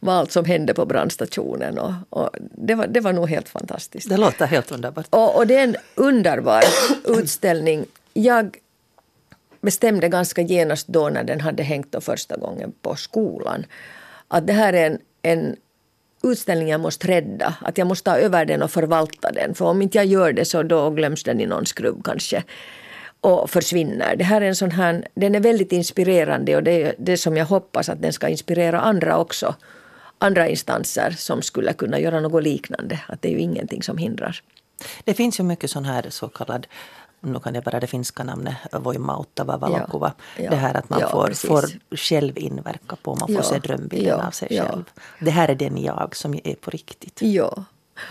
vad 0.00 0.14
allt 0.14 0.32
som 0.32 0.44
hände 0.44 0.74
på 0.74 0.86
brandstationen. 0.86 1.78
Och, 1.78 1.92
och 2.10 2.30
det, 2.40 2.74
var, 2.74 2.86
det 2.86 3.00
var 3.00 3.12
nog 3.12 3.28
helt 3.28 3.48
fantastiskt. 3.48 4.08
Det 4.08 4.16
låter 4.16 4.46
helt 4.46 4.72
underbart. 4.72 5.06
Och, 5.10 5.36
och 5.36 5.46
det 5.46 5.56
är 5.56 5.64
en 5.64 5.76
underbar 5.94 6.62
utställning. 7.04 7.86
Jag 8.12 8.56
bestämde 9.62 10.08
ganska 10.08 10.42
genast 10.42 10.88
då 10.88 11.08
när 11.08 11.24
den 11.24 11.40
hade 11.40 11.62
hängt 11.62 11.92
då 11.92 12.00
första 12.00 12.36
gången 12.36 12.72
på 12.82 12.96
skolan 12.96 13.64
att 14.28 14.46
det 14.46 14.52
här 14.52 14.72
är 14.72 14.86
en, 14.86 14.98
en 15.22 15.56
utställning 16.22 16.68
jag 16.68 16.80
måste 16.80 17.08
rädda. 17.08 17.54
Att 17.60 17.78
jag 17.78 17.86
måste 17.86 18.10
ta 18.10 18.16
över 18.16 18.44
den 18.44 18.62
och 18.62 18.70
förvalta 18.70 19.32
den. 19.32 19.54
För 19.54 19.64
om 19.64 19.82
inte 19.82 19.98
jag 19.98 20.06
gör 20.06 20.32
det 20.32 20.44
så 20.44 20.62
då 20.62 20.90
glöms 20.90 21.24
den 21.24 21.40
i 21.40 21.46
någon 21.46 21.66
skrubb 21.66 22.04
kanske 22.04 22.42
och 23.20 23.50
försvinner. 23.50 24.16
Det 24.16 24.24
här 24.24 24.40
är 24.40 24.46
en 24.46 24.56
sån 24.56 24.70
här, 24.70 25.08
den 25.14 25.34
är 25.34 25.40
väldigt 25.40 25.72
inspirerande 25.72 26.56
och 26.56 26.62
det 26.62 26.82
är 26.82 26.94
det 26.98 27.16
som 27.16 27.36
jag 27.36 27.46
hoppas 27.46 27.88
att 27.88 28.02
den 28.02 28.12
ska 28.12 28.28
inspirera 28.28 28.80
andra 28.80 29.18
också. 29.18 29.54
Andra 30.18 30.48
instanser 30.48 31.10
som 31.10 31.42
skulle 31.42 31.72
kunna 31.72 31.98
göra 31.98 32.20
något 32.20 32.42
liknande. 32.42 32.98
Att 33.08 33.22
det 33.22 33.28
är 33.28 33.32
ju 33.32 33.40
ingenting 33.40 33.82
som 33.82 33.98
hindrar. 33.98 34.42
Det 35.04 35.14
finns 35.14 35.40
ju 35.40 35.44
mycket 35.44 35.70
sån 35.70 35.84
här 35.84 36.06
så 36.08 36.28
kallad 36.28 36.66
nu 37.22 37.40
kan 37.40 37.54
jag 37.54 37.64
bara 37.64 37.80
det 37.80 37.86
finska 37.86 38.24
namnet, 38.24 38.56
voimauttava 38.72 39.56
valokuva. 39.56 40.12
Ja, 40.36 40.44
ja, 40.44 40.50
det 40.50 40.56
här 40.56 40.74
att 40.74 40.90
man 40.90 41.00
ja, 41.00 41.08
får, 41.08 41.30
får 41.30 41.96
själv 41.96 42.38
inverka 42.38 42.96
på, 43.02 43.14
man 43.14 43.34
får 43.34 43.42
se 43.42 43.58
drömbilden 43.58 44.20
av 44.20 44.30
sig 44.30 44.48
själv. 44.48 44.84
Det 45.20 45.30
här 45.30 45.48
är 45.48 45.54
den 45.54 45.82
jag 45.82 46.16
som 46.16 46.34
är 46.44 46.54
på 46.54 46.70
riktigt. 46.70 47.22
Ja. 47.22 47.64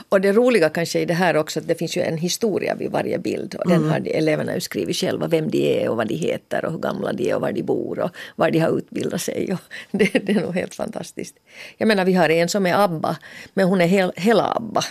Och 0.10 0.22
det 0.22 0.34
roliga 0.34 0.70
kanske 0.70 1.00
i 1.00 1.06
det 1.06 1.14
här 1.14 1.38
också 1.38 1.60
att 1.60 1.68
det 1.68 1.76
finns 1.76 1.98
ju 1.98 2.02
en 2.02 2.18
historia 2.18 2.76
vid 2.76 2.92
varje 2.92 3.18
bild. 3.18 3.56
Och 3.56 3.70
den 3.70 3.78
mm. 3.78 3.90
har 3.90 4.00
de, 4.00 4.18
eleverna 4.18 4.54
ju 4.54 4.62
skrivit 4.62 4.96
själva 4.96 5.28
vem 5.28 5.50
de 5.50 5.84
är 5.84 5.90
och 5.90 5.98
vad 5.98 6.08
de 6.08 6.16
heter 6.16 6.66
och 6.66 6.72
hur 6.72 6.80
gamla 6.80 7.14
de 7.14 7.30
är 7.30 7.36
och 7.36 7.42
var 7.42 7.52
de 7.52 7.64
bor 7.64 8.00
och 8.00 8.12
var 8.36 8.52
de 8.52 8.60
har 8.60 8.78
utbildat 8.78 9.22
sig. 9.22 9.58
Det, 9.92 10.06
det 10.06 10.32
är 10.32 10.42
nog 10.42 10.56
helt 10.56 10.76
fantastiskt. 10.76 11.36
Jag 11.78 11.88
menar 11.88 12.06
vi 12.06 12.14
har 12.14 12.30
en 12.30 12.50
som 12.50 12.66
är 12.66 12.84
ABBA 12.84 13.18
men 13.54 13.68
hon 13.68 13.82
är 13.82 13.88
hel, 13.88 14.12
hela 14.16 14.54
ABBA. 14.56 14.82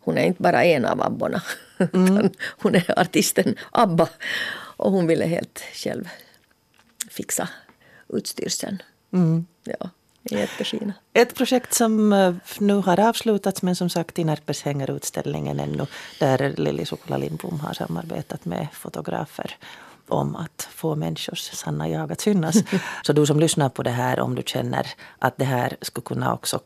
Hon 0.00 0.18
är 0.18 0.24
inte 0.24 0.42
bara 0.42 0.64
en 0.64 0.84
av 0.84 1.02
abborna. 1.02 1.42
Mm. 1.92 2.30
hon 2.58 2.74
är 2.74 3.00
artisten 3.00 3.56
ABBA. 3.70 4.08
Och 4.76 4.92
hon 4.92 5.06
ville 5.06 5.24
helt 5.24 5.62
själv 5.74 6.08
fixa 7.10 7.48
utstyrseln. 8.08 8.82
Mm. 9.12 9.46
Ja, 9.64 9.90
jättefina. 10.22 10.92
Ett 11.12 11.34
projekt 11.34 11.74
som 11.74 12.12
eh, 12.12 12.34
nu 12.58 12.74
har 12.74 13.00
avslutats 13.00 13.62
men 13.62 13.76
som 13.76 13.90
sagt 13.90 14.18
i 14.18 14.24
Närpes 14.24 14.62
hänger 14.62 14.90
utställningen 14.90 15.60
ännu. 15.60 15.86
Där 16.20 16.54
Lili 16.56 16.86
Sukula 16.86 17.16
Lindblom 17.16 17.60
har 17.60 17.74
samarbetat 17.74 18.44
med 18.44 18.68
fotografer 18.72 19.56
om 20.08 20.36
att 20.36 20.68
få 20.70 20.96
människors 20.96 21.40
sanna 21.40 21.88
jag 21.88 22.12
att 22.12 22.20
synas. 22.20 22.56
Så 23.02 23.12
du 23.12 23.26
som 23.26 23.40
lyssnar 23.40 23.68
på 23.68 23.82
det 23.82 23.90
här, 23.90 24.20
om 24.20 24.34
du 24.34 24.42
känner 24.46 24.86
att 25.18 25.36
det 25.36 25.44
här 25.44 25.76
skulle 25.80 26.04
kunna 26.04 26.34
också 26.34 26.60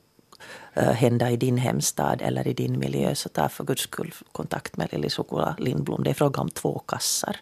hända 0.75 1.31
i 1.31 1.37
din 1.37 1.59
hemstad 1.59 2.23
eller 2.23 2.49
i 2.49 2.53
din 2.53 2.79
miljö 2.79 3.15
så 3.15 3.29
ta 3.29 3.49
för 3.49 3.65
guds 3.65 3.83
skull 3.83 4.15
kontakt 4.33 4.77
med 4.77 4.89
Lili 4.93 5.11
Sukula 5.11 5.57
Lindblom. 5.59 6.05
Det 6.05 6.11
är 6.11 6.15
fråga 6.15 6.41
om 6.41 6.51
två 6.51 6.79
kassar 6.79 7.37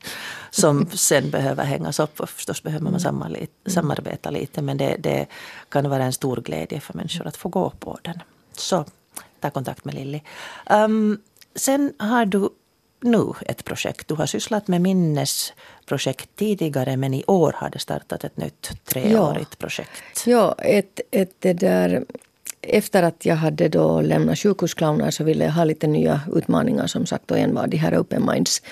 som 0.50 0.90
sen 0.94 1.30
behöver 1.30 1.64
hängas 1.64 2.00
upp 2.00 2.20
och 2.20 2.30
förstås 2.30 2.62
behöver 2.62 2.84
man 2.84 2.94
mm. 2.94 3.48
samarbeta 3.66 4.30
lite 4.30 4.62
men 4.62 4.76
det, 4.76 4.96
det 4.98 5.26
kan 5.68 5.90
vara 5.90 6.04
en 6.04 6.12
stor 6.12 6.36
glädje 6.36 6.80
för 6.80 6.94
människor 6.94 7.26
att 7.26 7.36
få 7.36 7.48
gå 7.48 7.70
på 7.70 7.98
den. 8.02 8.22
Så 8.52 8.84
ta 9.40 9.50
kontakt 9.50 9.84
med 9.84 9.94
Lilly. 9.94 10.20
Um, 10.70 11.20
sen 11.54 11.92
har 11.98 12.24
du 12.24 12.48
nu 13.02 13.32
ett 13.46 13.64
projekt. 13.64 14.08
Du 14.08 14.14
har 14.14 14.26
sysslat 14.26 14.68
med 14.68 14.80
minnesprojekt 14.80 16.28
tidigare 16.36 16.96
men 16.96 17.14
i 17.14 17.24
år 17.26 17.52
har 17.56 17.70
det 17.70 17.78
startat 17.78 18.24
ett 18.24 18.36
nytt 18.36 18.84
treårigt 18.84 19.50
ja. 19.50 19.56
projekt. 19.58 20.26
Ja, 20.26 20.54
ett, 20.58 21.00
ett 21.10 21.34
det 21.38 21.52
där 21.52 22.04
efter 22.62 23.02
att 23.02 23.24
jag 23.24 23.36
hade 23.36 23.68
då 23.68 24.00
lämnat 24.00 24.38
sjukhusclowner 24.38 25.10
så 25.10 25.24
ville 25.24 25.44
jag 25.44 25.52
ha 25.52 25.64
lite 25.64 25.86
nya 25.86 26.20
utmaningar 26.32 26.86
som 26.86 27.06
sagt 27.06 27.30
och 27.30 27.38
en 27.38 27.54
var 27.54 27.66
de 27.66 27.76
här 27.76 28.00
Open 28.00 28.26
Minds 28.26 28.62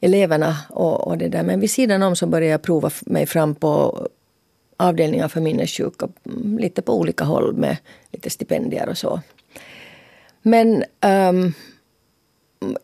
eleverna 0.00 0.56
och, 0.70 1.06
och 1.06 1.18
det 1.18 1.28
där. 1.28 1.42
Men 1.42 1.60
vid 1.60 1.70
sidan 1.70 2.02
om 2.02 2.16
så 2.16 2.26
började 2.26 2.50
jag 2.50 2.62
prova 2.62 2.90
mig 3.06 3.26
fram 3.26 3.54
på 3.54 4.06
avdelningar 4.76 5.28
för 5.28 5.40
minnessjuka 5.40 6.08
mm, 6.26 6.58
lite 6.58 6.82
på 6.82 6.98
olika 6.98 7.24
håll 7.24 7.54
med 7.54 7.76
lite 8.12 8.30
stipendier 8.30 8.88
och 8.88 8.98
så. 8.98 9.20
Men 10.42 10.84
um, 11.30 11.54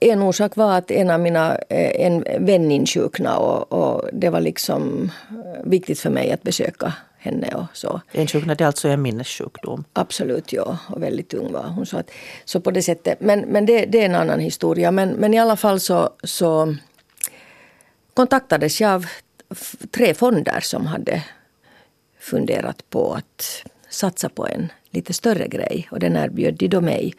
en 0.00 0.22
orsak 0.22 0.56
var 0.56 0.78
att 0.78 0.90
en 0.90 1.10
av 1.10 1.20
mina, 1.20 1.56
eh, 1.56 2.06
en 2.06 2.24
vän 2.46 2.70
insjuknade 2.70 3.36
och, 3.36 3.72
och 3.72 4.08
det 4.12 4.30
var 4.30 4.40
liksom 4.40 5.10
eh, 5.30 5.62
viktigt 5.64 6.00
för 6.00 6.10
mig 6.10 6.32
att 6.32 6.42
besöka 6.42 6.92
henne 7.24 7.48
och 7.54 7.66
så. 7.72 8.00
Insjuknad 8.12 8.60
är 8.60 8.66
alltså 8.66 8.88
en 8.88 9.02
minnessjukdom? 9.02 9.84
Absolut, 9.92 10.52
ja. 10.52 10.78
Och 10.88 11.02
väldigt 11.02 11.34
ung 11.34 11.52
var 11.52 11.62
hon. 11.62 11.86
Så, 11.86 11.98
att, 11.98 12.10
så 12.44 12.60
på 12.60 12.70
det 12.70 12.82
sättet. 12.82 13.20
Men, 13.20 13.40
men 13.40 13.66
det, 13.66 13.86
det 13.86 14.00
är 14.00 14.06
en 14.06 14.14
annan 14.14 14.40
historia. 14.40 14.90
Men, 14.90 15.10
men 15.10 15.34
i 15.34 15.38
alla 15.38 15.56
fall 15.56 15.80
så, 15.80 16.10
så 16.22 16.76
kontaktades 18.14 18.80
jag 18.80 18.90
av 18.92 19.06
tre 19.90 20.14
fonder 20.14 20.60
som 20.60 20.86
hade 20.86 21.22
funderat 22.20 22.90
på 22.90 23.14
att 23.14 23.64
satsa 23.88 24.28
på 24.28 24.46
en 24.46 24.72
lite 24.90 25.12
större 25.12 25.48
grej. 25.48 25.88
Och 25.90 25.98
den 25.98 26.16
erbjöd 26.16 26.54
de 26.54 26.68
då 26.68 26.80
mig. 26.80 27.14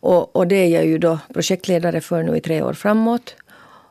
Och, 0.00 0.36
och 0.36 0.46
det 0.46 0.56
är 0.56 0.68
jag 0.68 0.86
ju 0.86 0.98
då 0.98 1.18
projektledare 1.32 2.00
för 2.00 2.22
nu 2.22 2.36
i 2.36 2.40
tre 2.40 2.62
år 2.62 2.72
framåt. 2.72 3.34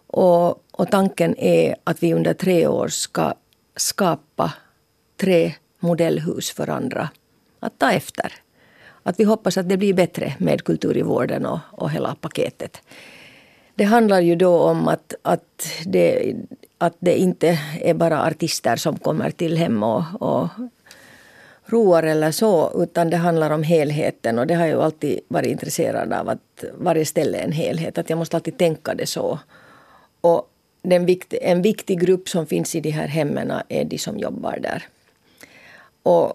Och, 0.07 0.63
och 0.71 0.91
tanken 0.91 1.35
är 1.37 1.75
att 1.83 2.03
vi 2.03 2.13
under 2.13 2.33
tre 2.33 2.67
år 2.67 2.87
ska 2.87 3.33
skapa 3.75 4.53
tre 5.17 5.53
modellhus 5.79 6.51
för 6.51 6.69
andra 6.69 7.09
att 7.59 7.79
ta 7.79 7.91
efter. 7.91 8.33
Att 9.03 9.19
vi 9.19 9.23
hoppas 9.23 9.57
att 9.57 9.69
det 9.69 9.77
blir 9.77 9.93
bättre 9.93 10.33
med 10.39 10.63
kultur 10.63 10.97
i 10.97 11.01
vården 11.01 11.45
och, 11.45 11.59
och 11.71 11.91
hela 11.91 12.15
paketet. 12.15 12.81
Det 13.75 13.83
handlar 13.83 14.19
ju 14.19 14.35
då 14.35 14.59
om 14.59 14.87
att, 14.87 15.13
att, 15.21 15.67
det, 15.85 16.35
att 16.77 16.95
det 16.99 17.17
inte 17.17 17.59
är 17.81 17.93
bara 17.93 18.25
artister 18.25 18.75
som 18.75 18.97
kommer 18.97 19.31
till 19.31 19.57
hem 19.57 19.83
och, 19.83 20.03
och 20.19 20.49
roar 21.65 22.03
eller 22.03 22.31
så, 22.31 22.83
utan 22.83 23.09
det 23.09 23.17
handlar 23.17 23.51
om 23.51 23.63
helheten. 23.63 24.39
Och 24.39 24.47
det 24.47 24.53
har 24.53 24.65
jag 24.65 24.81
alltid 24.81 25.19
varit 25.27 25.51
intresserad 25.51 26.13
av, 26.13 26.29
att 26.29 26.63
varje 26.77 27.05
ställe 27.05 27.37
är 27.37 27.43
en 27.43 27.51
helhet. 27.51 27.97
Att 27.97 28.09
jag 28.09 28.17
måste 28.17 28.37
alltid 28.37 28.57
tänka 28.57 28.93
det 28.93 29.05
så. 29.05 29.39
Och 30.21 30.49
den 30.81 31.05
vikt, 31.05 31.33
en 31.33 31.61
viktig 31.61 31.99
grupp 31.99 32.29
som 32.29 32.45
finns 32.45 32.75
i 32.75 32.79
de 32.79 32.89
här 32.89 33.07
hemmen 33.07 33.51
är 33.69 33.85
de 33.85 33.97
som 33.97 34.17
jobbar 34.17 34.59
där. 34.61 34.83
Och 36.03 36.33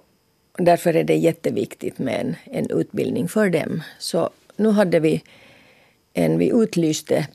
därför 0.58 0.96
är 0.96 1.04
det 1.04 1.16
jätteviktigt 1.16 1.98
med 1.98 2.20
en, 2.20 2.36
en 2.44 2.70
utbildning 2.70 3.28
för 3.28 3.48
dem. 3.48 3.82
Så 3.98 4.30
nu 4.56 4.68
hade 4.68 5.00
vi 5.00 5.22
en, 6.12 6.38
vi 6.38 6.50
utlyste 6.54 7.26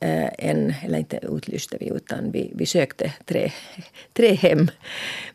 Eh, 0.00 0.28
en, 0.38 0.74
eller 0.84 0.98
inte 0.98 1.18
utlyste 1.22 1.76
vi, 1.80 1.88
utan 1.88 2.30
vi, 2.30 2.52
vi 2.54 2.66
sökte 2.66 3.12
tre, 3.24 3.52
tre 4.12 4.34
hem. 4.34 4.70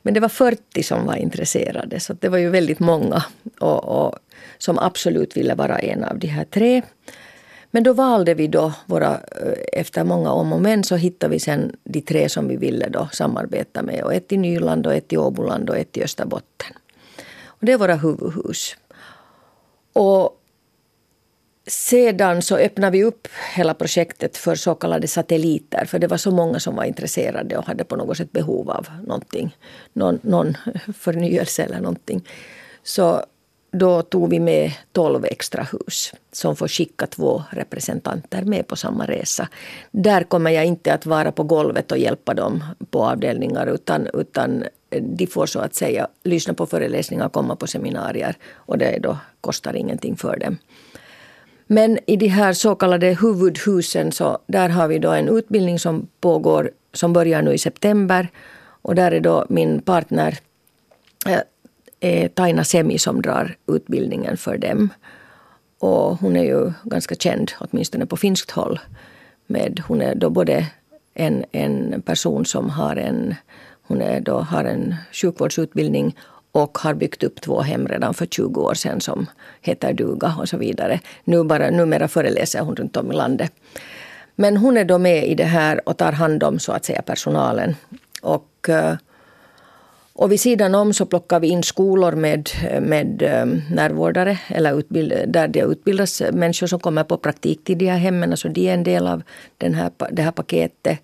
Men 0.01 0.13
det 0.13 0.19
var 0.19 0.29
40 0.29 0.83
som 0.83 1.05
var 1.05 1.15
intresserade, 1.15 1.99
så 1.99 2.13
det 2.13 2.29
var 2.29 2.37
ju 2.37 2.49
väldigt 2.49 2.79
många 2.79 3.23
och, 3.59 3.83
och, 3.85 4.15
som 4.57 4.79
absolut 4.79 5.37
ville 5.37 5.55
vara 5.55 5.79
en 5.79 6.03
av 6.03 6.19
de 6.19 6.27
här 6.27 6.45
tre. 6.45 6.81
Men 7.71 7.83
då 7.83 7.93
valde 7.93 8.33
vi 8.33 8.47
då 8.47 8.73
våra, 8.85 9.11
eh, 9.11 9.79
efter 9.79 10.03
många 10.03 10.31
om 10.31 10.53
och 10.53 10.61
men 10.61 10.83
så 10.83 10.95
hittade 10.95 11.31
vi 11.31 11.39
sen 11.39 11.75
de 11.83 12.01
tre 12.01 12.29
som 12.29 12.47
vi 12.47 12.55
ville 12.55 12.89
då 12.89 13.09
samarbeta 13.11 13.81
med. 13.81 14.03
Och 14.03 14.13
ett 14.13 14.31
i 14.31 14.37
Nyland, 14.37 14.87
och 14.87 14.93
ett 14.93 15.13
i 15.13 15.17
Åboland 15.17 15.69
och 15.69 15.77
ett 15.77 15.97
i 15.97 16.03
Österbotten. 16.03 16.73
Och 17.45 17.65
det 17.65 17.71
är 17.71 17.77
våra 17.77 17.95
huvudhus. 17.95 18.75
Och 19.93 20.42
sedan 21.67 22.41
så 22.41 22.57
öppnade 22.57 22.97
vi 22.97 23.03
upp 23.03 23.27
hela 23.55 23.73
projektet 23.73 24.37
för 24.37 24.55
så 24.55 24.75
kallade 24.75 25.07
satelliter. 25.07 25.85
För 25.85 25.99
det 25.99 26.07
var 26.07 26.17
så 26.17 26.31
många 26.31 26.59
som 26.59 26.75
var 26.75 26.83
intresserade 26.83 27.57
och 27.57 27.65
hade 27.65 27.83
på 27.83 27.95
något 27.95 28.17
sätt 28.17 28.31
behov 28.31 28.69
av 28.69 28.87
någonting. 29.07 29.57
Någon, 29.93 30.19
någon 30.21 30.57
förnyelse 30.97 31.63
eller 31.63 31.79
någonting. 31.79 32.27
Så 32.83 33.25
då 33.71 34.01
tog 34.01 34.29
vi 34.29 34.39
med 34.39 34.71
12 34.91 35.25
extra 35.25 35.63
hus 35.63 36.13
som 36.31 36.55
får 36.55 36.67
skicka 36.67 37.07
två 37.07 37.43
representanter 37.49 38.41
med 38.41 38.67
på 38.67 38.75
samma 38.75 39.05
resa. 39.05 39.47
Där 39.91 40.23
kommer 40.23 40.51
jag 40.51 40.65
inte 40.65 40.93
att 40.93 41.05
vara 41.05 41.31
på 41.31 41.43
golvet 41.43 41.91
och 41.91 41.97
hjälpa 41.97 42.33
dem 42.33 42.63
på 42.89 43.05
avdelningar 43.05 43.67
utan, 43.67 44.07
utan 44.13 44.63
de 45.01 45.27
får 45.27 45.45
så 45.45 45.59
att 45.59 45.75
säga 45.75 46.07
lyssna 46.23 46.53
på 46.53 46.65
föreläsningar 46.65 47.25
och 47.25 47.33
komma 47.33 47.55
på 47.55 47.67
seminarier 47.67 48.35
och 48.53 48.77
det 48.77 48.99
då 49.01 49.17
kostar 49.41 49.75
ingenting 49.75 50.17
för 50.17 50.37
dem. 50.37 50.57
Men 51.73 51.99
i 52.05 52.17
de 52.17 52.27
här 52.27 52.53
så 52.53 52.75
kallade 52.75 53.17
huvudhusen 53.21 54.11
så 54.11 54.37
där 54.47 54.69
har 54.69 54.87
vi 54.87 54.99
då 54.99 55.11
en 55.11 55.29
utbildning 55.29 55.79
som 55.79 56.07
pågår 56.21 56.71
som 56.93 57.13
börjar 57.13 57.41
nu 57.41 57.53
i 57.53 57.57
september 57.57 58.27
och 58.81 58.95
där 58.95 59.11
är 59.11 59.19
då 59.19 59.45
min 59.49 59.81
partner 59.81 60.37
eh, 61.27 61.39
eh, 61.99 62.31
Taina 62.31 62.63
Semi 62.63 62.97
som 62.97 63.21
drar 63.21 63.55
utbildningen 63.67 64.37
för 64.37 64.57
dem. 64.57 64.89
Och 65.79 66.17
hon 66.17 66.35
är 66.35 66.43
ju 66.43 66.71
ganska 66.83 67.15
känd, 67.15 67.51
åtminstone 67.59 68.05
på 68.05 68.17
finskt 68.17 68.51
håll. 68.51 68.79
Med, 69.47 69.81
hon 69.87 70.01
är 70.01 70.15
då 70.15 70.29
både 70.29 70.67
en, 71.13 71.45
en 71.51 72.01
person 72.01 72.45
som 72.45 72.69
har 72.69 72.95
en, 72.95 73.35
hon 73.87 74.01
är 74.01 74.19
då, 74.19 74.39
har 74.39 74.63
en 74.63 74.95
sjukvårdsutbildning 75.11 76.15
och 76.53 76.77
har 76.77 76.93
byggt 76.93 77.23
upp 77.23 77.41
två 77.41 77.61
hem 77.61 77.87
redan 77.87 78.13
för 78.13 78.25
20 78.25 78.61
år 78.61 78.73
sedan 78.73 79.01
som 79.01 79.25
heter 79.61 79.93
Duga 79.93 80.35
och 80.39 80.49
så 80.49 80.57
vidare. 80.57 80.99
Nu 81.23 81.43
bara, 81.43 81.69
numera 81.69 82.07
föreläser 82.07 82.59
hon 82.59 82.75
runt 82.75 82.97
om 82.97 83.11
i 83.11 83.15
landet. 83.15 83.51
Men 84.35 84.57
hon 84.57 84.77
är 84.77 84.85
då 84.85 84.97
med 84.97 85.27
i 85.27 85.35
det 85.35 85.43
här 85.43 85.89
och 85.89 85.97
tar 85.97 86.11
hand 86.11 86.43
om 86.43 86.59
så 86.59 86.71
att 86.71 86.85
säga 86.85 87.01
personalen. 87.01 87.75
Och 88.21 88.69
eh, 88.69 88.95
och 90.15 90.31
vid 90.31 90.39
sidan 90.39 90.75
om 90.75 90.93
så 90.93 91.05
plockar 91.05 91.39
vi 91.39 91.47
in 91.47 91.63
skolor 91.63 92.11
med, 92.11 92.49
med 92.81 93.21
eh, 93.21 93.45
närvårdare 93.75 94.39
eller 94.47 94.79
utbild, 94.79 95.13
där 95.27 95.47
det 95.47 95.59
utbildas 95.59 96.21
människor 96.33 96.67
som 96.67 96.79
kommer 96.79 97.03
på 97.03 97.17
praktik 97.17 97.63
till 97.63 97.77
de 97.77 97.85
här 97.89 97.97
hemmen. 97.97 98.31
Alltså 98.31 98.49
de 98.49 98.69
är 98.69 98.73
en 98.73 98.83
del 98.83 99.07
av 99.07 99.23
den 99.57 99.73
här, 99.73 99.91
det 100.11 100.21
här 100.21 100.31
paketet. 100.31 100.99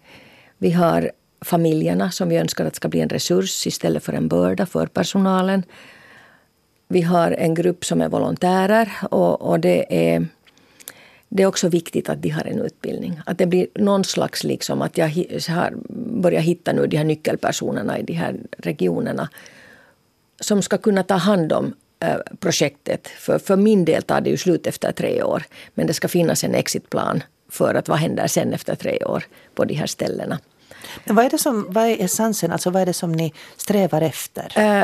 Vi 0.57 0.71
har 0.71 1.11
familjerna 1.41 2.11
som 2.11 2.29
vi 2.29 2.37
önskar 2.37 2.65
att 2.65 2.75
ska 2.75 2.87
bli 2.87 2.99
en 2.99 3.09
resurs 3.09 3.67
istället 3.67 4.03
för 4.03 4.13
en 4.13 4.27
börda 4.27 4.65
för 4.65 4.87
personalen. 4.87 5.63
Vi 6.87 7.01
har 7.01 7.31
en 7.31 7.53
grupp 7.53 7.85
som 7.85 8.01
är 8.01 8.09
volontärer 8.09 8.91
och, 9.11 9.41
och 9.41 9.59
det 9.59 10.13
är 10.13 10.27
det 11.29 11.43
är 11.43 11.47
också 11.47 11.69
viktigt 11.69 12.09
att 12.09 12.21
de 12.21 12.29
har 12.29 12.47
en 12.47 12.59
utbildning. 12.59 13.21
Att 13.25 13.37
det 13.37 13.45
blir 13.45 13.67
någon 13.75 14.03
slags, 14.03 14.43
liksom, 14.43 14.81
att 14.81 14.97
jag 14.97 15.07
har 15.49 15.73
börjar 16.21 16.41
hitta 16.41 16.73
nu 16.73 16.87
de 16.87 16.97
här 16.97 17.03
nyckelpersonerna 17.03 17.99
i 17.99 18.03
de 18.03 18.13
här 18.13 18.35
regionerna 18.57 19.29
som 20.39 20.61
ska 20.61 20.77
kunna 20.77 21.03
ta 21.03 21.15
hand 21.15 21.53
om 21.53 21.73
eh, 21.99 22.17
projektet. 22.39 23.07
För, 23.07 23.39
för 23.39 23.55
min 23.55 23.85
del 23.85 24.03
tar 24.03 24.21
det 24.21 24.29
ju 24.29 24.37
slut 24.37 24.67
efter 24.67 24.91
tre 24.91 25.23
år. 25.23 25.43
Men 25.73 25.87
det 25.87 25.93
ska 25.93 26.07
finnas 26.07 26.43
en 26.43 26.55
exitplan 26.55 27.23
för 27.49 27.75
att 27.75 27.89
vad 27.89 27.97
händer 27.97 28.27
sen 28.27 28.53
efter 28.53 28.75
tre 28.75 29.03
år 29.03 29.23
på 29.55 29.65
de 29.65 29.73
här 29.73 29.87
ställena. 29.87 30.39
Men 31.05 31.15
vad 31.15 31.25
är, 31.25 31.29
det 31.29 31.37
som, 31.37 31.67
vad 31.69 31.83
är 31.83 32.03
essensen, 32.03 32.51
alltså 32.51 32.69
vad 32.69 32.81
är 32.81 32.85
det 32.85 32.93
som 32.93 33.11
ni 33.11 33.33
strävar 33.57 34.01
efter? 34.01 34.51
Äh, 34.55 34.83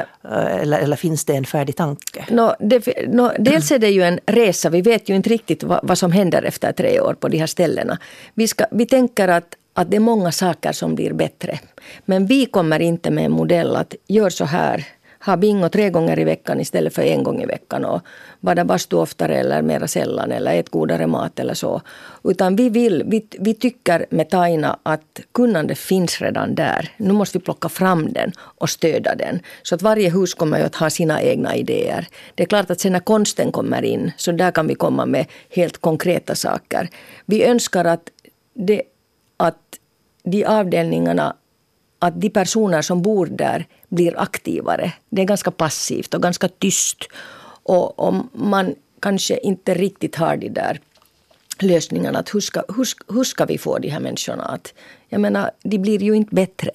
eller, 0.61 0.79
eller 0.79 0.95
finns 0.95 1.25
det 1.25 1.33
en 1.33 1.45
färdig 1.45 1.75
tanke? 1.75 2.25
No, 2.29 2.55
det, 2.59 3.07
no, 3.07 3.31
dels 3.39 3.71
är 3.71 3.79
det 3.79 3.89
ju 3.89 4.03
en 4.03 4.19
resa, 4.25 4.69
vi 4.69 4.81
vet 4.81 5.09
ju 5.09 5.15
inte 5.15 5.29
riktigt 5.29 5.63
vad, 5.63 5.79
vad 5.83 5.97
som 5.97 6.11
händer 6.11 6.43
efter 6.43 6.71
tre 6.71 6.99
år 6.99 7.13
på 7.13 7.27
de 7.27 7.37
här 7.37 7.47
ställena. 7.47 7.97
Vi, 8.33 8.47
ska, 8.47 8.65
vi 8.71 8.85
tänker 8.85 9.27
att 9.27 9.55
att 9.77 9.91
det 9.91 9.95
är 9.95 10.01
många 10.01 10.31
saker 10.31 10.71
som 10.71 10.95
blir 10.95 11.13
bättre. 11.13 11.59
Men 12.05 12.25
vi 12.25 12.45
kommer 12.45 12.79
inte 12.79 13.11
med 13.11 13.25
en 13.25 13.31
modell 13.31 13.75
att 13.75 13.95
gör 14.07 14.29
så 14.29 14.45
här 14.45 14.85
ha 15.25 15.37
bingo 15.37 15.69
tre 15.69 15.89
gånger 15.89 16.19
i 16.19 16.23
veckan 16.23 16.59
istället 16.59 16.93
för 16.93 17.01
en 17.01 17.23
gång 17.23 17.41
i 17.41 17.45
veckan 17.45 17.85
och 17.85 18.01
bada 18.39 18.65
bastu 18.65 18.95
oftare 18.95 19.37
eller 19.37 19.61
mera 19.61 19.87
sällan 19.87 20.31
eller 20.31 20.53
ät 20.53 20.69
godare 20.69 21.07
mat 21.07 21.39
eller 21.39 21.53
så. 21.53 21.81
Utan 22.23 22.55
vi 22.55 22.69
vill, 22.69 23.03
vi, 23.05 23.27
vi 23.39 23.53
tycker 23.53 24.05
med 24.09 24.29
Taina 24.29 24.79
att 24.83 25.19
kunnandet 25.31 25.77
finns 25.77 26.21
redan 26.21 26.55
där. 26.55 26.89
Nu 26.97 27.13
måste 27.13 27.37
vi 27.37 27.43
plocka 27.43 27.69
fram 27.69 28.13
den 28.13 28.31
och 28.39 28.69
stödja 28.69 29.15
den. 29.15 29.39
Så 29.63 29.75
att 29.75 29.81
varje 29.81 30.09
hus 30.09 30.33
kommer 30.33 30.61
att 30.61 30.75
ha 30.75 30.89
sina 30.89 31.21
egna 31.21 31.55
idéer. 31.55 32.07
Det 32.35 32.43
är 32.43 32.47
klart 32.47 32.71
att 32.71 32.79
sen 32.79 32.91
när 32.91 32.99
konsten 32.99 33.51
kommer 33.51 33.81
in 33.85 34.11
så 34.17 34.31
där 34.31 34.51
kan 34.51 34.67
vi 34.67 34.75
komma 34.75 35.05
med 35.05 35.25
helt 35.49 35.77
konkreta 35.77 36.35
saker. 36.35 36.89
Vi 37.25 37.45
önskar 37.45 37.85
att, 37.85 38.09
det, 38.53 38.81
att 39.37 39.59
de 40.23 40.45
avdelningarna 40.45 41.35
att 41.99 42.21
de 42.21 42.29
personer 42.29 42.81
som 42.81 43.01
bor 43.01 43.25
där 43.25 43.65
blir 43.95 44.19
aktivare. 44.19 44.93
Det 45.09 45.21
är 45.21 45.25
ganska 45.25 45.51
passivt 45.51 46.13
och 46.13 46.21
ganska 46.21 46.47
tyst. 46.47 46.97
Och 47.63 47.99
om 47.99 48.29
man 48.33 48.75
kanske 48.99 49.37
inte 49.37 49.73
riktigt 49.73 50.15
har 50.15 50.37
de 50.37 50.49
där 50.49 50.79
lösningarna. 51.59 52.19
Att 52.19 52.35
hur, 52.35 52.39
ska, 52.39 52.63
hur, 52.75 53.13
hur 53.13 53.23
ska 53.23 53.45
vi 53.45 53.57
få 53.57 53.79
de 53.79 53.89
här 53.89 53.99
människorna 53.99 54.43
att... 54.43 54.73
Jag 55.09 55.21
menar, 55.21 55.51
de 55.63 55.77
blir 55.77 56.03
ju 56.03 56.13
inte 56.13 56.35
bättre. 56.35 56.71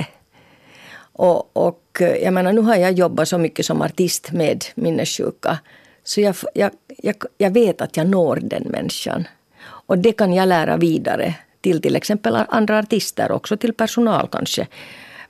Och, 1.12 1.56
och 1.56 2.02
jag 2.22 2.32
menar, 2.32 2.52
nu 2.52 2.60
har 2.60 2.76
jag 2.76 2.92
jobbat 2.92 3.28
så 3.28 3.38
mycket 3.38 3.66
som 3.66 3.82
artist 3.82 4.32
med 4.32 4.64
minnessjuka. 4.74 5.58
Så 6.04 6.20
jag, 6.20 6.36
jag, 6.54 6.70
jag, 6.86 7.14
jag 7.38 7.50
vet 7.50 7.80
att 7.80 7.96
jag 7.96 8.08
når 8.08 8.38
den 8.42 8.62
människan. 8.62 9.28
Och 9.62 9.98
det 9.98 10.12
kan 10.12 10.32
jag 10.32 10.48
lära 10.48 10.76
vidare 10.76 11.34
till 11.60 11.82
till 11.82 11.96
exempel 11.96 12.36
andra 12.48 12.78
artister, 12.78 13.32
också 13.32 13.56
till 13.56 13.72
personal 13.72 14.28
kanske. 14.32 14.66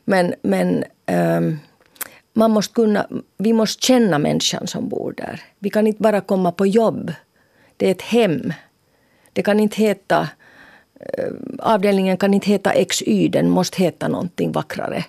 Men, 0.05 0.35
men 0.43 0.85
um, 1.07 1.59
man 2.33 2.51
måste 2.51 2.75
kunna, 2.75 3.07
vi 3.39 3.53
måste 3.53 3.87
känna 3.87 4.19
människan 4.19 4.67
som 4.67 4.89
bor 4.89 5.15
där. 5.17 5.43
Vi 5.59 5.71
kan 5.71 5.87
inte 5.87 6.03
bara 6.03 6.21
komma 6.21 6.53
på 6.53 6.67
jobb. 6.67 7.13
Det 7.77 7.87
är 7.87 7.91
ett 7.91 8.03
hem. 8.03 8.53
Det 9.33 9.43
kan 9.43 9.61
inte 9.61 9.77
heta... 9.77 10.29
Eh, 11.01 11.33
avdelningen 11.59 12.17
kan 12.17 12.35
inte 12.35 12.51
heta 12.51 12.85
XY, 12.85 13.29
den 13.29 13.51
måste 13.51 13.83
heta 13.83 14.09
någonting 14.09 14.53
vackrare. 14.53 15.05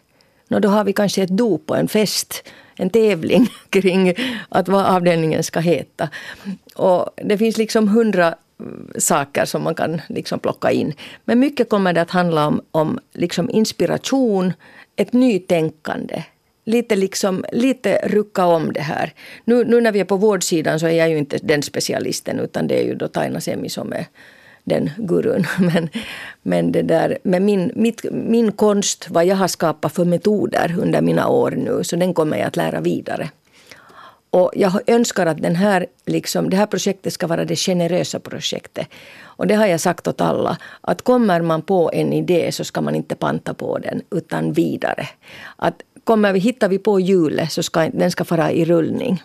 No, 0.47 0.59
då 0.59 0.69
har 0.69 0.83
vi 0.83 0.93
kanske 0.93 1.23
ett 1.23 1.37
dop 1.37 1.69
och 1.71 1.77
en 1.77 1.87
fest, 1.87 2.43
en 2.75 2.89
tävling 2.89 3.47
kring 3.69 4.13
att 4.49 4.67
vad 4.67 4.85
avdelningen 4.85 5.43
ska 5.43 5.59
heta. 5.59 6.09
Och 6.75 7.09
det 7.15 7.37
finns 7.37 7.57
liksom 7.57 7.87
hundra 7.87 8.27
eh, 8.27 8.35
saker 8.97 9.45
som 9.45 9.63
man 9.63 9.75
kan 9.75 10.01
liksom 10.09 10.39
plocka 10.39 10.71
in. 10.71 10.93
Men 11.25 11.39
mycket 11.39 11.69
kommer 11.69 11.93
det 11.93 12.01
att 12.01 12.11
handla 12.11 12.47
om, 12.47 12.61
om 12.71 12.99
liksom 13.13 13.49
inspiration, 13.49 14.53
ett 14.95 15.13
nytänkande. 15.13 16.23
Lite, 16.65 16.95
liksom, 16.95 17.45
lite 17.51 17.99
rucka 18.03 18.45
om 18.45 18.73
det 18.73 18.81
här. 18.81 19.13
Nu, 19.45 19.65
nu 19.65 19.81
när 19.81 19.91
vi 19.91 19.99
är 19.99 20.05
på 20.05 20.17
vårdsidan 20.17 20.79
så 20.79 20.85
är 20.85 20.91
jag 20.91 21.09
ju 21.09 21.17
inte 21.17 21.39
den 21.43 21.63
specialisten 21.63 22.39
utan 22.39 22.67
det 22.67 22.79
är 22.79 22.83
ju 22.83 22.95
då 22.95 23.07
Taina 23.07 23.41
Semi 23.41 23.69
som 23.69 23.93
är 23.93 24.05
den 24.63 24.89
gurun. 24.97 25.45
Men, 25.59 25.89
men 26.41 26.71
det 26.71 26.81
där, 26.81 27.17
men 27.23 27.45
min, 27.45 27.71
mitt, 27.75 28.05
min 28.11 28.51
konst, 28.51 29.09
vad 29.09 29.25
jag 29.25 29.35
har 29.35 29.47
skapat 29.47 29.93
för 29.93 30.05
metoder 30.05 30.75
under 30.79 31.01
mina 31.01 31.27
år 31.27 31.51
nu, 31.51 31.83
så 31.83 31.95
den 31.95 32.13
kommer 32.13 32.37
jag 32.37 32.47
att 32.47 32.55
lära 32.55 32.81
vidare. 32.81 33.29
Och 34.29 34.51
jag 34.55 34.81
önskar 34.87 35.25
att 35.25 35.41
den 35.41 35.55
här, 35.55 35.85
liksom, 36.05 36.49
det 36.49 36.57
här 36.57 36.65
projektet 36.65 37.13
ska 37.13 37.27
vara 37.27 37.45
det 37.45 37.55
generösa 37.55 38.19
projektet. 38.19 38.87
Och 39.21 39.47
det 39.47 39.55
har 39.55 39.67
jag 39.67 39.79
sagt 39.79 40.07
åt 40.07 40.21
alla, 40.21 40.57
att 40.81 41.01
kommer 41.01 41.41
man 41.41 41.61
på 41.61 41.91
en 41.93 42.13
idé 42.13 42.51
så 42.51 42.63
ska 42.63 42.81
man 42.81 42.95
inte 42.95 43.15
panta 43.15 43.53
på 43.53 43.77
den, 43.77 44.01
utan 44.11 44.53
vidare. 44.53 45.07
Att 45.55 45.81
kommer 46.03 46.33
vi, 46.33 46.39
hittar 46.39 46.69
vi 46.69 46.77
på 46.77 46.99
hjulet 46.99 47.51
så 47.51 47.63
ska 47.63 47.89
den 47.89 48.11
ska 48.11 48.23
fara 48.23 48.51
i 48.51 48.65
rullning. 48.65 49.23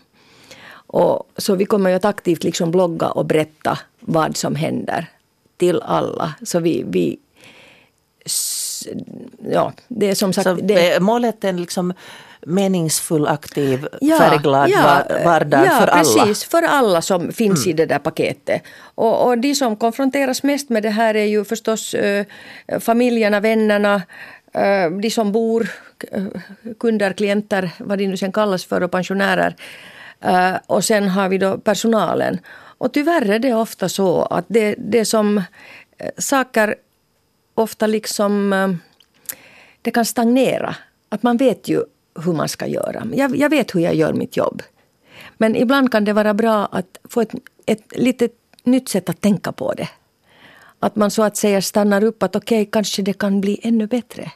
Och, 0.88 1.30
så 1.36 1.54
vi 1.54 1.64
kommer 1.64 1.90
ju 1.90 1.96
att 1.96 2.04
aktivt 2.04 2.44
liksom 2.44 2.70
blogga 2.70 3.08
och 3.08 3.26
berätta 3.26 3.78
vad 4.00 4.36
som 4.36 4.54
händer 4.54 5.06
till 5.56 5.80
alla. 5.82 6.34
Så 6.42 6.60
vi, 6.60 6.84
vi 6.86 7.18
ja, 9.50 9.72
det 9.88 10.10
är 10.10 10.14
som 10.14 10.32
sagt... 10.32 10.44
Så 10.44 10.54
det, 10.54 11.02
målet 11.02 11.44
är 11.44 11.52
liksom 11.52 11.92
meningsfull, 12.46 13.26
aktiv, 13.26 13.88
ja, 14.00 14.18
färgglad 14.18 14.70
ja, 14.70 15.02
vardag 15.24 15.66
ja, 15.66 15.70
för 15.70 15.86
alla. 15.86 16.02
precis. 16.02 16.44
För 16.44 16.62
alla 16.62 17.02
som 17.02 17.32
finns 17.32 17.66
mm. 17.66 17.70
i 17.70 17.72
det 17.72 17.86
där 17.86 17.98
paketet. 17.98 18.62
Och, 18.94 19.26
och 19.26 19.38
de 19.38 19.54
som 19.54 19.76
konfronteras 19.76 20.42
mest 20.42 20.68
med 20.68 20.82
det 20.82 20.90
här 20.90 21.14
är 21.14 21.24
ju 21.24 21.44
förstås 21.44 21.94
äh, 21.94 22.26
familjerna, 22.80 23.40
vännerna, 23.40 24.02
Eh, 24.57 24.90
de 24.90 25.11
som 25.11 25.33
bor, 25.33 25.69
eh, 26.12 26.25
kunder, 26.81 27.12
klienter, 27.12 27.71
vad 27.79 27.99
de 27.99 28.07
nu 28.07 28.16
sen 28.16 28.33
kallas 28.33 28.64
för, 28.64 28.83
och 28.83 28.90
pensionärer. 28.90 29.57
Eh, 30.21 30.55
och 30.66 30.85
sen 30.85 31.09
har 31.09 31.29
vi 31.29 31.38
då 31.38 31.59
personalen. 31.59 32.38
Och 32.79 32.92
tyvärr 32.92 33.31
är 33.31 33.38
det 33.38 33.55
ofta 33.55 33.88
så 33.88 34.23
att 34.23 34.45
det, 34.49 34.75
det 34.79 35.05
som 35.05 35.42
saker 36.19 36.75
ofta 37.55 37.87
liksom 37.87 38.79
det 39.83 39.90
kan 39.90 40.05
stagnera. 40.05 40.77
Att 41.09 41.23
man 41.23 41.37
vet 41.37 41.69
ju 41.69 41.85
hur 42.25 42.33
man 42.33 42.49
ska 42.49 42.66
göra. 42.66 43.07
Jag, 43.14 43.37
jag 43.37 43.51
vet 43.51 43.75
hur 43.75 43.81
jag 43.81 43.95
gör 43.95 44.12
mitt 44.12 44.37
jobb. 44.37 44.62
Men 45.37 45.57
ibland 45.57 45.92
kan 45.92 46.05
det 46.05 46.12
vara 46.12 46.35
bra 46.35 46.69
att 46.73 46.99
få 47.05 47.21
ett, 47.21 47.33
ett 47.66 47.97
lite 47.97 48.29
nytt 48.64 48.88
sätt 48.88 49.09
att 49.09 49.21
tänka 49.21 49.53
på 49.53 49.73
det. 49.73 49.88
Att 50.81 50.97
man 50.97 51.11
så 51.11 51.23
att 51.23 51.37
säga 51.37 51.62
stannar 51.62 52.05
upp 52.05 52.23
att 52.23 52.37
okej, 52.37 52.62
okay, 52.62 52.71
kanske 52.71 53.03
det 53.03 53.12
kan 53.12 53.40
bli 53.40 53.61
ännu 53.62 53.87
bättre. 53.87 54.33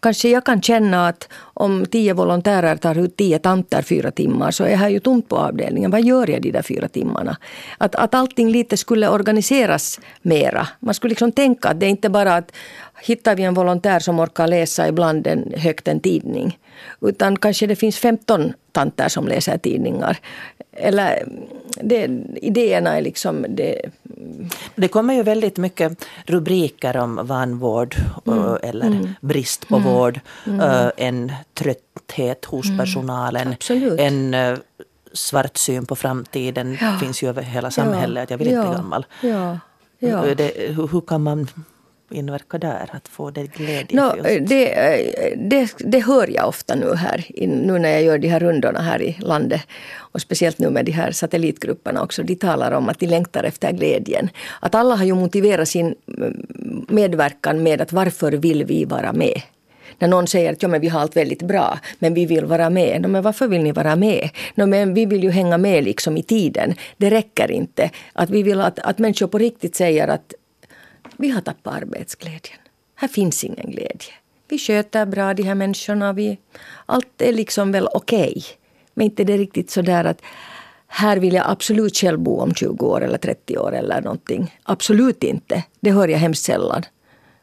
Kanske 0.00 0.28
jag 0.28 0.44
kan 0.44 0.62
känna 0.62 1.08
att 1.08 1.28
om 1.54 1.86
tio 1.86 2.12
volontärer 2.14 2.76
tar 2.76 2.98
ut 2.98 3.16
tio 3.16 3.38
tanter 3.38 3.82
fyra 3.82 4.10
timmar 4.10 4.50
så 4.50 4.64
är 4.64 4.76
här 4.76 4.88
ju 4.88 5.00
tomt 5.00 5.28
på 5.28 5.36
avdelningen. 5.36 5.90
Vad 5.90 6.02
gör 6.02 6.30
jag 6.30 6.42
de 6.42 6.50
där 6.50 6.62
fyra 6.62 6.88
timmarna? 6.88 7.36
Att, 7.78 7.94
att 7.94 8.14
allting 8.14 8.50
lite 8.50 8.76
skulle 8.76 9.08
organiseras 9.08 10.00
mera. 10.22 10.68
Man 10.80 10.94
skulle 10.94 11.10
liksom 11.10 11.32
tänka 11.32 11.68
att 11.68 11.80
det 11.80 11.86
är 11.86 11.90
inte 11.90 12.10
bara 12.10 12.36
att 12.36 12.52
hittar 13.02 13.36
vi 13.36 13.42
en 13.42 13.54
volontär 13.54 14.00
som 14.00 14.20
orkar 14.20 14.46
läsa 14.46 14.88
ibland 14.88 15.26
en, 15.26 15.52
högt 15.56 15.88
en 15.88 16.00
tidning. 16.00 16.58
Utan 17.00 17.36
kanske 17.36 17.66
det 17.66 17.76
finns 17.76 17.98
15 17.98 18.52
tanter 18.72 19.08
som 19.08 19.28
läser 19.28 19.58
tidningar. 19.58 20.18
Eller 20.72 21.28
det, 21.82 22.10
idéerna 22.36 22.96
är 22.96 23.02
liksom... 23.02 23.46
Det, 23.48 23.90
det 24.74 24.88
kommer 24.88 25.14
ju 25.14 25.22
väldigt 25.22 25.56
mycket 25.56 26.04
rubriker 26.26 26.96
om 26.96 27.20
vanvård 27.22 27.96
mm. 28.26 28.56
eller 28.62 28.86
mm. 28.86 29.08
brist 29.20 29.68
på 29.68 29.76
mm. 29.76 29.92
vård. 29.92 30.20
Mm. 30.46 30.90
en 30.96 31.32
trötthet 31.54 32.44
hos 32.44 32.66
mm. 32.66 32.78
personalen. 32.78 33.48
Absolut. 33.48 34.00
En 34.00 34.36
svart 35.12 35.56
syn 35.56 35.86
på 35.86 35.96
framtiden 35.96 36.78
ja. 36.80 36.98
finns 37.00 37.22
ju 37.22 37.28
över 37.28 37.42
hela 37.42 37.70
samhället. 37.70 38.30
Ja. 38.30 38.34
Jag 38.34 38.38
vill 38.38 38.48
inte 38.48 38.68
bli 38.68 38.76
gammal. 38.76 39.06
Ja. 39.20 39.58
Ja. 39.98 40.34
Det, 40.34 40.52
hur, 40.56 40.88
hur, 40.88 41.00
kan 41.00 41.22
man 41.22 41.48
inverka 42.12 42.58
där? 42.58 42.90
Att 42.92 43.08
få 43.08 43.30
det 43.30 43.46
glädje? 43.46 44.00
No, 44.00 44.22
det, 44.22 44.74
det, 45.36 45.74
det 45.78 46.00
hör 46.00 46.30
jag 46.30 46.48
ofta 46.48 46.74
nu 46.74 46.94
här, 46.94 47.24
nu 47.46 47.78
när 47.78 47.88
jag 47.88 48.02
gör 48.02 48.18
de 48.18 48.28
här 48.28 48.40
rundorna 48.40 48.80
här 48.80 49.02
i 49.02 49.16
landet. 49.20 49.60
Och 49.96 50.20
speciellt 50.20 50.58
nu 50.58 50.70
med 50.70 50.84
de 50.84 50.92
här 50.92 51.10
satellitgrupperna 51.10 52.02
också. 52.02 52.22
De 52.22 52.34
talar 52.34 52.72
om 52.72 52.88
att 52.88 52.98
de 52.98 53.06
längtar 53.06 53.44
efter 53.44 53.72
glädjen. 53.72 54.30
Att 54.60 54.74
alla 54.74 54.96
har 54.96 55.04
ju 55.04 55.14
motiverat 55.14 55.68
sin 55.68 55.94
mm, 56.18 56.46
medverkan 56.88 57.62
med 57.62 57.80
att 57.80 57.92
varför 57.92 58.32
vill 58.32 58.64
vi 58.64 58.84
vara 58.84 59.12
med? 59.12 59.42
när 60.02 60.08
någon 60.08 60.26
säger 60.26 60.52
att 60.52 60.62
ja, 60.62 60.68
men 60.68 60.80
vi 60.80 60.88
har 60.88 61.00
allt 61.00 61.16
väldigt 61.16 61.42
bra, 61.42 61.78
men 61.98 62.14
vi 62.14 62.26
vill 62.26 62.44
vara 62.44 62.70
med. 62.70 63.02
No, 63.02 63.08
men 63.08 63.22
varför 63.22 63.48
vill 63.48 63.62
ni 63.62 63.72
vara 63.72 63.96
med? 63.96 64.28
No, 64.54 64.66
men 64.66 64.94
vi 64.94 65.06
vill 65.06 65.22
ju 65.22 65.30
hänga 65.30 65.58
med 65.58 65.84
liksom 65.84 66.16
i 66.16 66.22
tiden. 66.22 66.74
Det 66.96 67.10
räcker 67.10 67.50
inte. 67.50 67.90
Att 68.12 68.30
vi 68.30 68.42
vill 68.42 68.60
att, 68.60 68.78
att 68.78 68.98
människor 68.98 69.26
på 69.26 69.38
riktigt 69.38 69.76
säger 69.76 70.08
att 70.08 70.34
vi 71.16 71.30
har 71.30 71.40
tappat 71.40 71.74
arbetsglädjen. 71.74 72.58
Här 72.94 73.08
finns 73.08 73.44
ingen 73.44 73.70
glädje. 73.70 74.12
Vi 74.48 74.58
sköter 74.58 75.06
bra 75.06 75.34
de 75.34 75.42
här 75.42 75.54
människorna. 75.54 76.12
Vi, 76.12 76.38
allt 76.86 77.22
är 77.22 77.32
liksom 77.32 77.72
väl 77.72 77.88
okej. 77.94 78.28
Okay. 78.28 78.42
Men 78.94 79.04
inte 79.04 79.24
det 79.24 79.36
riktigt 79.36 79.70
så 79.70 79.82
där 79.82 80.04
att 80.04 80.22
här 80.86 81.16
vill 81.16 81.34
jag 81.34 81.50
absolut 81.50 81.96
själv 81.96 82.18
bo 82.18 82.40
om 82.40 82.54
20 82.54 82.86
år 82.86 83.04
eller 83.04 83.18
30 83.18 83.58
år 83.58 83.74
eller 83.74 84.00
någonting. 84.00 84.58
Absolut 84.62 85.24
inte. 85.24 85.64
Det 85.80 85.90
hör 85.90 86.08
jag 86.08 86.18
hemskt 86.18 86.44
sällan. 86.44 86.82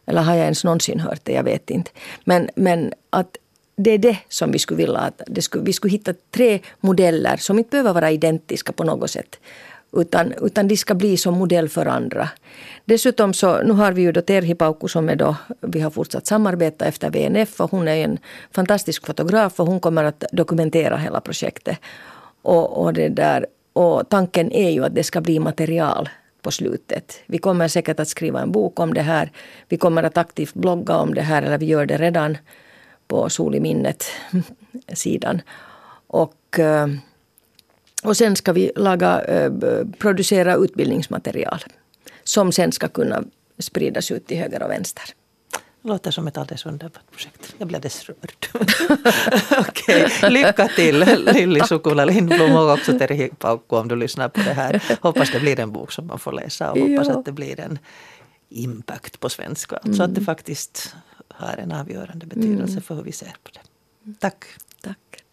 Eller 0.06 0.22
har 0.22 0.36
jag 0.36 0.44
ens 0.44 0.64
någonsin 0.64 1.00
hört 1.00 1.20
det? 1.24 1.34
Jag 1.34 1.44
vet 1.44 1.70
inte. 1.70 1.92
Men, 2.24 2.50
men 2.56 2.94
att 3.10 3.38
det 3.76 3.92
är 3.92 3.98
det 3.98 4.18
som 4.30 4.52
vi 4.52 4.60
skulle 4.60 4.78
vilja 4.78 5.00
att 5.00 5.22
det 5.28 5.42
skulle, 5.42 5.64
vi 5.64 5.74
skulle 5.74 5.92
hitta 5.92 6.14
tre 6.32 6.60
modeller 6.80 7.38
som 7.38 7.60
inte 7.60 7.70
behöver 7.70 7.94
vara 7.94 8.12
identiska 8.12 8.72
på 8.72 8.84
något 8.84 9.12
sätt. 9.12 9.40
Utan, 9.92 10.34
utan 10.42 10.68
de 10.68 10.78
ska 10.78 10.94
bli 10.96 11.18
som 11.18 11.34
modell 11.34 11.70
för 11.70 11.86
andra. 11.86 12.30
Dessutom 12.86 13.34
så, 13.34 13.62
nu 13.62 13.74
har 13.74 13.92
vi 13.92 14.02
ju 14.02 14.12
då 14.12 14.22
Terhi 14.22 14.56
Paukku 14.56 14.88
som 14.88 15.10
är 15.10 15.16
då, 15.16 15.36
vi 15.62 15.80
har 15.80 15.90
fortsatt 15.90 16.28
samarbeta 16.28 16.86
efter 16.86 17.10
VNF 17.10 17.62
och 17.62 17.72
hon 17.72 17.88
är 17.88 17.96
en 17.96 18.18
fantastisk 18.52 19.06
fotograf 19.06 19.60
och 19.60 19.68
hon 19.68 19.80
kommer 19.80 20.04
att 20.04 20.24
dokumentera 20.32 20.98
hela 20.98 21.22
projektet. 21.22 21.78
Och, 22.42 22.84
och, 22.84 22.94
det 22.94 23.10
där, 23.10 23.46
och 23.74 24.10
tanken 24.10 24.52
är 24.52 24.70
ju 24.70 24.86
att 24.86 24.96
det 24.96 25.04
ska 25.04 25.22
bli 25.22 25.40
material 25.40 26.10
på 26.42 26.52
slutet. 26.52 27.20
Vi 27.26 27.38
kommer 27.38 27.68
säkert 27.68 28.00
att 28.00 28.08
skriva 28.08 28.42
en 28.42 28.52
bok 28.52 28.80
om 28.80 28.94
det 28.94 29.02
här. 29.02 29.32
Vi 29.68 29.78
kommer 29.78 30.04
att 30.04 30.18
aktivt 30.18 30.54
blogga 30.54 30.96
om 30.96 31.14
det 31.14 31.22
här, 31.22 31.42
eller 31.42 31.58
vi 31.58 31.66
gör 31.66 31.86
det 31.86 31.98
redan 31.98 32.38
på 33.08 33.30
Sol 33.30 33.56
i 33.56 33.60
minnet-sidan. 33.60 35.42
Och, 36.08 36.60
eh, 36.60 36.88
och 38.04 38.18
sen 38.18 38.36
ska 38.36 38.54
vi 38.54 38.72
laga, 38.76 39.22
eh, 39.22 39.52
producera 39.98 40.56
utbildningsmaterial 40.56 41.60
som 42.24 42.52
sen 42.52 42.72
ska 42.72 42.88
kunna 42.88 43.24
spridas 43.60 44.12
ut 44.12 44.28
till 44.28 44.38
höger 44.38 44.64
och 44.64 44.70
vänster. 44.70 45.04
Låter 45.82 46.12
som 46.12 46.28
ett 46.28 46.38
alldeles 46.38 46.66
underbart 46.66 47.12
projekt. 47.12 47.56
Jag 47.58 47.68
blir 47.68 47.78
alldeles 47.78 48.10
rörd. 48.10 48.34
Okej, 49.70 50.08
lycka 50.30 50.68
till 50.68 51.00
Lilli 51.34 51.60
Sukula 51.60 52.06
Lindblom 52.06 52.56
och 52.56 52.72
också 52.72 53.00
Terhi 53.00 53.30
Paukku 53.38 53.76
om 53.76 53.88
du 53.88 53.96
lyssnar 53.96 54.30
på 54.30 54.40
det 54.40 54.54
här. 54.54 54.84
Hoppas 55.02 55.32
det 55.32 55.40
blir 55.40 55.60
en 55.60 55.72
bok 55.72 55.92
som 55.92 56.08
man 56.08 56.20
får 56.20 56.32
läsa 56.32 56.72
och 56.72 56.78
hoppas 56.78 57.08
ja. 57.08 57.20
att 57.20 57.26
det 57.26 57.32
blir 57.32 57.60
en 57.60 57.80
impact 58.50 59.20
på 59.20 59.30
svenska. 59.30 59.78
Mm. 59.78 59.96
Så 59.96 60.04
att 60.04 60.16
det 60.16 60.22
faktiskt 60.22 60.96
har 61.28 61.58
en 61.58 61.72
avgörande 61.72 62.26
betydelse 62.26 62.72
mm. 62.72 62.82
för 62.82 62.96
hur 62.96 63.04
vi 63.04 63.12
ser 63.12 63.36
på 63.44 63.50
det. 63.54 63.60
Tack. 64.20 64.46